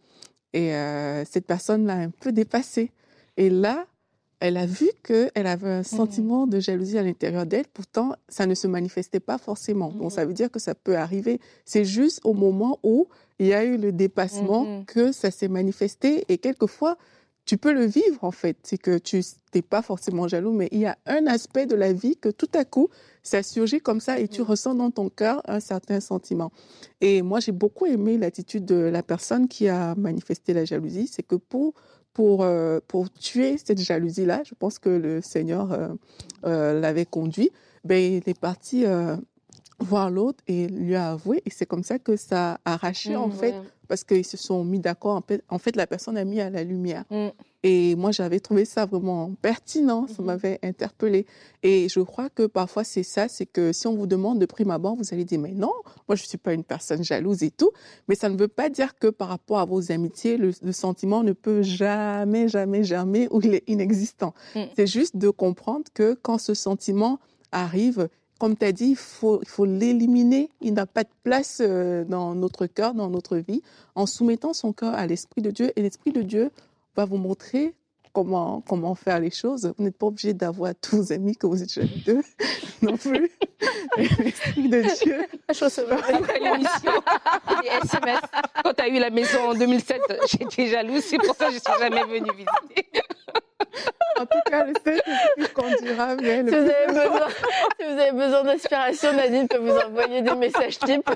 Et 0.52 0.74
euh, 0.74 1.24
cette 1.24 1.46
personne 1.46 1.86
l'a 1.86 1.94
un 1.94 2.10
peu 2.10 2.32
dépassé. 2.32 2.90
Et 3.36 3.48
là, 3.48 3.86
elle 4.42 4.56
a 4.56 4.66
vu 4.66 4.90
qu'elle 5.04 5.46
avait 5.46 5.70
un 5.70 5.80
mmh. 5.80 5.84
sentiment 5.84 6.46
de 6.48 6.58
jalousie 6.58 6.98
à 6.98 7.04
l'intérieur 7.04 7.46
d'elle. 7.46 7.66
Pourtant, 7.72 8.16
ça 8.28 8.44
ne 8.44 8.56
se 8.56 8.66
manifestait 8.66 9.20
pas 9.20 9.38
forcément. 9.38 9.92
Donc, 9.92 10.10
ça 10.10 10.24
mmh. 10.24 10.28
veut 10.28 10.34
dire 10.34 10.50
que 10.50 10.58
ça 10.58 10.74
peut 10.74 10.96
arriver. 10.96 11.40
C'est 11.64 11.84
juste 11.84 12.20
au 12.24 12.34
moment 12.34 12.80
où 12.82 13.06
il 13.38 13.46
y 13.46 13.54
a 13.54 13.62
eu 13.62 13.76
le 13.76 13.92
dépassement 13.92 14.64
mmh. 14.64 14.84
que 14.86 15.12
ça 15.12 15.30
s'est 15.30 15.46
manifesté. 15.46 16.24
Et 16.28 16.38
quelquefois, 16.38 16.98
tu 17.44 17.56
peux 17.56 17.72
le 17.72 17.84
vivre, 17.84 18.24
en 18.24 18.32
fait. 18.32 18.56
C'est 18.64 18.78
que 18.78 18.98
tu 18.98 19.22
n'es 19.54 19.62
pas 19.62 19.80
forcément 19.80 20.26
jaloux, 20.26 20.52
mais 20.52 20.68
il 20.72 20.80
y 20.80 20.86
a 20.86 20.98
un 21.06 21.28
aspect 21.28 21.66
de 21.66 21.76
la 21.76 21.92
vie 21.92 22.16
que 22.16 22.28
tout 22.28 22.50
à 22.52 22.64
coup, 22.64 22.88
ça 23.22 23.44
surgit 23.44 23.80
comme 23.80 24.00
ça 24.00 24.18
et 24.18 24.26
tu 24.26 24.42
ressens 24.42 24.74
dans 24.74 24.90
ton 24.90 25.08
cœur 25.08 25.40
un 25.46 25.60
certain 25.60 26.00
sentiment. 26.00 26.50
Et 27.00 27.22
moi, 27.22 27.38
j'ai 27.38 27.52
beaucoup 27.52 27.86
aimé 27.86 28.18
l'attitude 28.18 28.64
de 28.64 28.74
la 28.74 29.04
personne 29.04 29.46
qui 29.46 29.68
a 29.68 29.94
manifesté 29.94 30.52
la 30.52 30.64
jalousie. 30.64 31.06
C'est 31.06 31.22
que 31.22 31.36
pour 31.36 31.74
pour, 32.14 32.42
euh, 32.42 32.80
pour 32.86 33.10
tuer 33.12 33.56
cette 33.58 33.80
jalousie-là, 33.80 34.42
je 34.44 34.54
pense 34.54 34.78
que 34.78 34.90
le 34.90 35.20
Seigneur 35.20 35.72
euh, 35.72 35.88
euh, 36.44 36.80
l'avait 36.80 37.06
conduit, 37.06 37.50
ben, 37.84 37.96
il 37.96 38.22
est 38.28 38.38
parti 38.38 38.84
voir 39.82 40.10
l'autre 40.10 40.42
et 40.46 40.68
lui 40.68 40.94
a 40.94 41.12
avoué. 41.12 41.42
Et 41.46 41.50
c'est 41.50 41.66
comme 41.66 41.82
ça 41.82 41.98
que 41.98 42.16
ça 42.16 42.60
a 42.64 42.74
arraché, 42.74 43.16
en 43.16 43.28
mmh, 43.28 43.32
fait, 43.32 43.54
parce 43.88 44.04
qu'ils 44.04 44.24
se 44.24 44.36
sont 44.36 44.64
mis 44.64 44.78
d'accord. 44.78 45.22
En 45.48 45.58
fait, 45.58 45.76
la 45.76 45.86
personne 45.86 46.16
a 46.16 46.24
mis 46.24 46.40
à 46.40 46.50
la 46.50 46.64
lumière. 46.64 47.04
Mmh. 47.10 47.28
Et 47.64 47.94
moi, 47.94 48.10
j'avais 48.10 48.40
trouvé 48.40 48.64
ça 48.64 48.86
vraiment 48.86 49.32
pertinent, 49.40 50.06
ça 50.08 50.20
mmh 50.20 50.24
m'avait 50.24 50.58
interpellé. 50.62 51.26
Et 51.62 51.88
je 51.88 52.00
crois 52.00 52.28
que 52.28 52.46
parfois, 52.46 52.82
c'est 52.82 53.04
ça, 53.04 53.28
c'est 53.28 53.46
que 53.46 53.72
si 53.72 53.86
on 53.86 53.94
vous 53.94 54.06
demande 54.06 54.40
de 54.40 54.46
prime 54.46 54.70
abord, 54.70 54.96
vous 54.96 55.12
allez 55.12 55.24
dire, 55.24 55.38
mais 55.38 55.52
non, 55.52 55.72
moi, 56.08 56.16
je 56.16 56.22
ne 56.22 56.26
suis 56.26 56.38
pas 56.38 56.54
une 56.54 56.64
personne 56.64 57.04
jalouse 57.04 57.42
et 57.42 57.50
tout. 57.50 57.70
Mais 58.08 58.14
ça 58.14 58.28
ne 58.28 58.36
veut 58.36 58.48
pas 58.48 58.68
dire 58.68 58.98
que 58.98 59.08
par 59.08 59.28
rapport 59.28 59.60
à 59.60 59.64
vos 59.64 59.92
amitiés, 59.92 60.36
le, 60.36 60.52
sentiment 60.72 61.22
ne 61.22 61.32
peut 61.32 61.62
jamais, 61.62 62.48
jamais, 62.48 62.82
jamais, 62.82 63.28
ou 63.30 63.40
il 63.42 63.54
est 63.54 63.64
inexistant. 63.68 64.34
C'est 64.76 64.86
juste 64.86 65.16
de 65.16 65.30
comprendre 65.30 65.84
que 65.94 66.14
quand 66.20 66.38
ce 66.38 66.54
sentiment 66.54 67.20
arrive, 67.52 68.08
comme 68.42 68.56
tu 68.56 68.64
as 68.64 68.72
dit, 68.72 68.88
il 68.88 68.96
faut, 68.96 69.40
l'éliminer. 69.64 70.50
Il 70.60 70.74
n'a 70.74 70.84
pas 70.84 71.04
de 71.04 71.08
place 71.22 71.58
euh, 71.60 72.02
dans 72.02 72.34
notre 72.34 72.66
cœur, 72.66 72.92
dans 72.92 73.08
notre 73.08 73.36
vie, 73.36 73.62
en 73.94 74.04
soumettant 74.04 74.52
son 74.52 74.72
cœur 74.72 74.94
à 74.94 75.06
l'Esprit 75.06 75.42
de 75.42 75.52
Dieu. 75.52 75.70
Et 75.76 75.82
l'Esprit 75.82 76.10
de 76.10 76.22
Dieu 76.22 76.50
va 76.96 77.04
vous 77.04 77.18
montrer 77.18 77.72
comment, 78.12 78.60
comment 78.66 78.96
faire 78.96 79.20
les 79.20 79.30
choses. 79.30 79.72
Vous 79.78 79.84
n'êtes 79.84 79.96
pas 79.96 80.06
obligé 80.06 80.34
d'avoir 80.34 80.74
tous 80.74 80.96
vos 80.96 81.12
amis 81.12 81.36
que 81.36 81.46
vous 81.46 81.62
êtes 81.62 81.72
jaloux 81.72 82.00
d'eux 82.04 82.22
non 82.82 82.96
plus. 82.96 83.30
L'Esprit 83.96 84.68
de 84.68 85.04
Dieu. 85.04 85.24
Je 85.48 85.64
recevais 85.64 85.94
l'émission 86.40 86.92
des 87.62 87.68
SMS. 87.68 88.20
Quand 88.64 88.74
tu 88.74 88.82
as 88.82 88.88
eu 88.88 88.98
la 88.98 89.10
maison 89.10 89.50
en 89.50 89.54
2007, 89.54 90.00
j'étais 90.32 90.66
jalouse. 90.66 91.04
C'est 91.04 91.18
pour 91.18 91.36
ça 91.36 91.46
que 91.46 91.52
je 91.52 91.58
ne 91.58 91.60
suis 91.60 91.78
jamais 91.80 92.02
venue 92.02 92.30
visiter. 92.32 93.02
En 94.22 94.26
tout 94.26 94.38
cas, 94.46 94.64
le 94.64 94.72
seul 94.84 95.02
qui 95.38 95.52
conduira 95.52 96.14
bien. 96.14 96.44
Si, 96.46 96.50
vous 96.50 96.56
avez 96.56 96.86
besoin, 96.86 97.28
si 97.78 97.86
vous 97.86 98.00
avez 98.00 98.12
besoin 98.12 98.44
d'inspiration, 98.44 99.12
Nadine 99.14 99.48
peut 99.48 99.58
vous 99.58 99.76
envoyer 99.76 100.22
des 100.22 100.34
messages 100.34 100.78
types. 100.78 101.10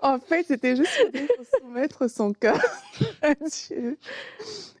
en 0.00 0.20
fait, 0.20 0.44
c'était 0.46 0.76
juste 0.76 1.10
pour 1.12 1.46
soumettre 1.60 2.08
son 2.08 2.32
cœur 2.32 2.60
à 3.22 3.34
Dieu. 3.34 3.98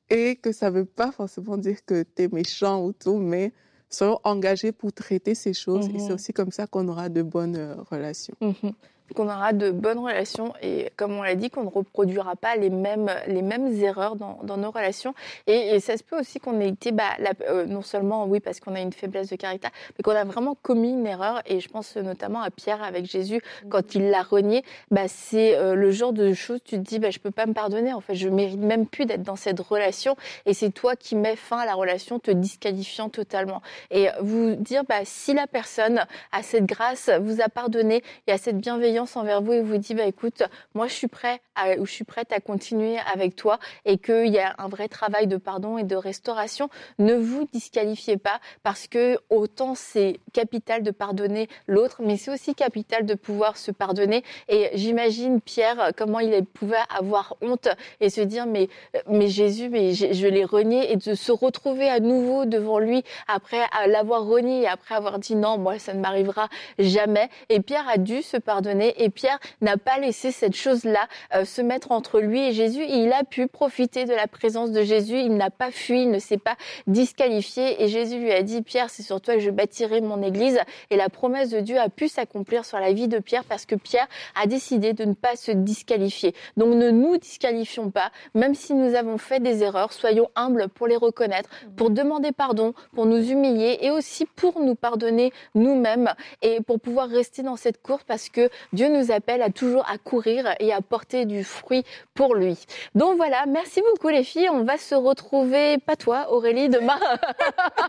Et 0.08 0.36
que 0.36 0.52
ça 0.52 0.70
ne 0.70 0.78
veut 0.78 0.84
pas 0.84 1.10
forcément 1.10 1.56
dire 1.56 1.78
que 1.84 2.04
tu 2.04 2.22
es 2.22 2.28
méchant 2.28 2.84
ou 2.84 2.92
tout, 2.92 3.16
mais 3.16 3.52
soyons 3.90 4.20
engagés 4.22 4.70
pour 4.70 4.92
traiter 4.92 5.34
ces 5.34 5.54
choses. 5.54 5.88
Et 5.88 5.98
c'est 5.98 6.10
mhm. 6.10 6.14
aussi 6.14 6.32
comme 6.32 6.52
ça 6.52 6.68
qu'on 6.68 6.86
aura 6.86 7.08
de 7.08 7.22
bonnes 7.22 7.56
euh, 7.56 7.74
relations. 7.90 8.36
Mhm 8.40 8.72
qu'on 9.14 9.28
aura 9.28 9.52
de 9.52 9.70
bonnes 9.70 9.98
relations 9.98 10.52
et 10.62 10.90
comme 10.96 11.12
on 11.12 11.22
l'a 11.22 11.34
dit, 11.34 11.50
qu'on 11.50 11.64
ne 11.64 11.68
reproduira 11.68 12.36
pas 12.36 12.56
les 12.56 12.70
mêmes, 12.70 13.10
les 13.26 13.42
mêmes 13.42 13.72
erreurs 13.82 14.16
dans, 14.16 14.40
dans 14.42 14.56
nos 14.56 14.70
relations. 14.70 15.14
Et, 15.46 15.78
ça 15.80 15.96
se 15.96 16.02
peut 16.02 16.18
aussi 16.18 16.40
qu'on 16.40 16.60
ait 16.60 16.68
été, 16.68 16.90
bah, 16.90 17.10
euh, 17.48 17.66
non 17.66 17.82
seulement, 17.82 18.24
oui, 18.26 18.40
parce 18.40 18.60
qu'on 18.60 18.74
a 18.74 18.80
une 18.80 18.92
faiblesse 18.92 19.28
de 19.28 19.36
caractère, 19.36 19.70
mais 19.96 20.02
qu'on 20.02 20.16
a 20.16 20.24
vraiment 20.24 20.56
commis 20.60 20.90
une 20.90 21.06
erreur. 21.06 21.42
Et 21.46 21.60
je 21.60 21.68
pense 21.68 21.96
notamment 21.96 22.40
à 22.40 22.50
Pierre 22.50 22.82
avec 22.82 23.04
Jésus, 23.04 23.42
quand 23.68 23.94
il 23.94 24.08
l'a 24.10 24.22
renié, 24.22 24.64
bah, 24.90 25.08
c'est 25.08 25.56
euh, 25.56 25.74
le 25.74 25.90
genre 25.90 26.12
de 26.12 26.32
choses, 26.32 26.60
tu 26.64 26.76
te 26.76 26.80
dis, 26.80 26.98
bah, 26.98 27.10
je 27.10 27.18
peux 27.18 27.30
pas 27.30 27.46
me 27.46 27.52
pardonner, 27.52 27.92
en 27.92 28.00
fait, 28.00 28.14
je 28.14 28.28
mérite 28.28 28.60
même 28.60 28.86
plus 28.86 29.06
d'être 29.06 29.22
dans 29.22 29.36
cette 29.36 29.60
relation. 29.60 30.16
Et 30.46 30.54
c'est 30.54 30.70
toi 30.70 30.96
qui 30.96 31.14
mets 31.14 31.36
fin 31.36 31.58
à 31.58 31.66
la 31.66 31.74
relation, 31.74 32.18
te 32.18 32.30
disqualifiant 32.30 33.08
totalement. 33.08 33.62
Et 33.90 34.08
vous 34.20 34.54
dire, 34.54 34.84
bah, 34.84 35.00
si 35.04 35.34
la 35.34 35.46
personne 35.46 36.04
a 36.32 36.42
cette 36.42 36.66
grâce, 36.66 37.10
vous 37.20 37.40
a 37.40 37.48
pardonné, 37.48 38.02
il 38.26 38.30
y 38.30 38.34
a 38.34 38.38
cette 38.38 38.58
bienveillance, 38.58 38.95
envers 38.98 39.42
vous 39.42 39.52
et 39.52 39.60
vous 39.60 39.76
dit 39.76 39.94
bah 39.94 40.04
écoute, 40.04 40.42
moi 40.74 40.86
je 40.86 40.94
suis 40.94 41.08
prêt 41.08 41.40
ou 41.78 41.86
je 41.86 41.92
suis 41.92 42.04
prête 42.04 42.32
à 42.32 42.40
continuer 42.40 42.96
avec 43.12 43.36
toi 43.36 43.58
et 43.84 43.98
qu'il 43.98 44.28
y 44.28 44.38
a 44.38 44.54
un 44.58 44.68
vrai 44.68 44.88
travail 44.88 45.26
de 45.26 45.36
pardon 45.36 45.78
et 45.78 45.84
de 45.84 45.96
restauration. 45.96 46.68
Ne 46.98 47.14
vous 47.14 47.46
disqualifiez 47.52 48.16
pas 48.16 48.40
parce 48.62 48.86
que 48.86 49.18
autant 49.30 49.74
c'est 49.74 50.20
capital 50.32 50.82
de 50.82 50.90
pardonner 50.90 51.48
l'autre, 51.66 52.00
mais 52.02 52.16
c'est 52.16 52.30
aussi 52.30 52.54
capital 52.54 53.04
de 53.04 53.14
pouvoir 53.14 53.56
se 53.56 53.70
pardonner. 53.70 54.24
Et 54.48 54.70
j'imagine 54.74 55.40
Pierre 55.40 55.92
comment 55.96 56.20
il 56.20 56.44
pouvait 56.44 56.76
avoir 56.96 57.36
honte 57.42 57.68
et 58.00 58.10
se 58.10 58.20
dire 58.20 58.46
mais 58.46 58.68
mais 59.08 59.28
Jésus, 59.28 59.68
mais 59.68 59.92
je 59.92 60.26
l'ai 60.26 60.44
renié 60.44 60.92
et 60.92 60.96
de 60.96 61.14
se 61.14 61.32
retrouver 61.32 61.88
à 61.88 62.00
nouveau 62.00 62.44
devant 62.44 62.78
lui 62.78 63.02
après 63.28 63.60
l'avoir 63.86 64.24
renié 64.24 64.62
et 64.62 64.66
après 64.68 64.94
avoir 64.94 65.18
dit 65.18 65.36
non, 65.36 65.58
moi 65.58 65.78
ça 65.78 65.94
ne 65.94 66.00
m'arrivera 66.00 66.48
jamais. 66.78 67.28
Et 67.48 67.60
Pierre 67.60 67.88
a 67.88 67.98
dû 67.98 68.22
se 68.22 68.36
pardonner 68.36 68.85
et 68.96 69.10
Pierre 69.10 69.38
n'a 69.60 69.76
pas 69.76 69.98
laissé 69.98 70.30
cette 70.30 70.56
chose-là 70.56 71.08
euh, 71.34 71.44
se 71.44 71.62
mettre 71.62 71.92
entre 71.92 72.20
lui 72.20 72.40
et 72.40 72.52
Jésus. 72.52 72.84
il 72.88 73.12
a 73.12 73.24
pu 73.24 73.46
profiter 73.46 74.04
de 74.04 74.14
la 74.14 74.26
présence 74.26 74.70
de 74.70 74.82
Jésus. 74.82 75.18
Il 75.18 75.36
n'a 75.36 75.50
pas 75.50 75.70
fui, 75.70 76.02
il 76.02 76.10
ne 76.10 76.18
s'est 76.18 76.38
pas 76.38 76.56
disqualifié. 76.86 77.82
Et 77.82 77.88
Jésus 77.88 78.18
lui 78.18 78.32
a 78.32 78.42
dit, 78.42 78.62
Pierre, 78.62 78.90
c'est 78.90 79.02
sur 79.02 79.20
toi 79.20 79.34
que 79.34 79.40
je 79.40 79.50
bâtirai 79.50 80.00
mon 80.00 80.22
église. 80.22 80.58
Et 80.90 80.96
la 80.96 81.08
promesse 81.08 81.50
de 81.50 81.60
Dieu 81.60 81.78
a 81.78 81.88
pu 81.88 82.08
s'accomplir 82.08 82.64
sur 82.64 82.78
la 82.78 82.92
vie 82.92 83.08
de 83.08 83.18
Pierre 83.18 83.44
parce 83.44 83.66
que 83.66 83.74
Pierre 83.74 84.08
a 84.40 84.46
décidé 84.46 84.92
de 84.92 85.04
ne 85.04 85.14
pas 85.14 85.36
se 85.36 85.50
disqualifier. 85.50 86.34
Donc 86.56 86.74
ne 86.74 86.90
nous 86.90 87.16
disqualifions 87.16 87.90
pas, 87.90 88.10
même 88.34 88.54
si 88.54 88.74
nous 88.74 88.94
avons 88.94 89.18
fait 89.18 89.40
des 89.40 89.62
erreurs, 89.62 89.92
soyons 89.92 90.28
humbles 90.34 90.68
pour 90.68 90.86
les 90.86 90.96
reconnaître, 90.96 91.48
pour 91.76 91.90
demander 91.90 92.32
pardon, 92.32 92.74
pour 92.94 93.06
nous 93.06 93.30
humilier 93.30 93.78
et 93.80 93.90
aussi 93.90 94.26
pour 94.26 94.60
nous 94.60 94.74
pardonner 94.74 95.32
nous-mêmes 95.54 96.12
et 96.42 96.60
pour 96.60 96.80
pouvoir 96.80 97.08
rester 97.08 97.42
dans 97.42 97.56
cette 97.56 97.82
course 97.82 98.04
parce 98.04 98.28
que 98.28 98.50
Dieu 98.76 98.88
nous 98.90 99.10
appelle 99.10 99.40
à 99.40 99.48
toujours 99.48 99.88
à 99.88 99.96
courir 99.96 100.54
et 100.60 100.70
à 100.70 100.82
porter 100.82 101.24
du 101.24 101.44
fruit 101.44 101.82
pour 102.12 102.34
lui. 102.34 102.58
Donc 102.94 103.16
voilà, 103.16 103.46
merci 103.48 103.80
beaucoup 103.80 104.08
les 104.08 104.22
filles. 104.22 104.50
On 104.52 104.64
va 104.64 104.76
se 104.76 104.94
retrouver, 104.94 105.78
pas 105.78 105.96
toi 105.96 106.26
Aurélie, 106.30 106.68
demain. 106.68 106.98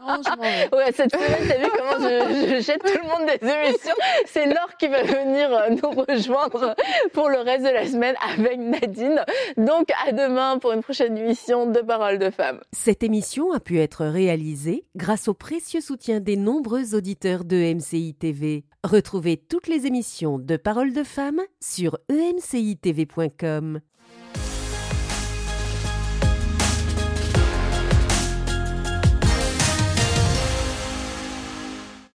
Non, 0.02 0.22
je. 0.24 0.76
Ouais, 0.76 0.92
cette 0.94 1.12
semaine, 1.12 1.46
t'as 1.46 1.58
vu 1.58 1.70
comment 1.78 2.00
je, 2.00 2.56
je 2.56 2.62
jette 2.62 2.82
tout 2.84 2.98
le 3.02 3.08
monde 3.08 3.28
des 3.28 3.48
émissions 3.50 3.96
C'est 4.28 4.46
Laure 4.46 4.78
qui 4.80 4.88
va 4.88 5.04
venir 5.04 5.54
euh, 5.54 5.70
nous 5.72 5.90
rejoindre 5.90 6.74
pour 7.12 7.28
le 7.28 7.40
reste 7.40 7.66
de 7.66 7.70
la 7.70 7.86
semaine 7.86 8.16
avec 8.34 8.58
Nadine. 8.58 9.22
Donc 9.58 9.90
à 10.08 10.14
demain 10.14 10.58
pour 10.58 10.72
une 10.72 10.82
prochaine 10.82 11.18
émission 11.18 11.70
de 11.70 11.82
Parole 11.82 12.18
de 12.18 12.30
Femmes. 12.30 12.62
Cette 12.72 13.04
émission 13.04 13.52
a 13.52 13.60
pu 13.60 13.80
être 13.80 14.06
réalisée 14.06 14.86
grâce 14.96 15.28
au 15.28 15.34
précieux 15.34 15.82
soutien 15.82 16.22
des 16.22 16.38
nombreux 16.38 16.96
auditeurs 16.96 17.44
de 17.44 17.74
MCI 17.74 18.14
TV. 18.14 18.64
Retrouvez 18.88 19.36
toutes 19.36 19.68
les 19.68 19.86
émissions 19.86 20.40
de 20.40 20.56
Parole 20.56 20.94
de 20.94 21.04
femmes 21.04 21.42
sur 21.60 22.00
emcitv.com. 22.10 23.82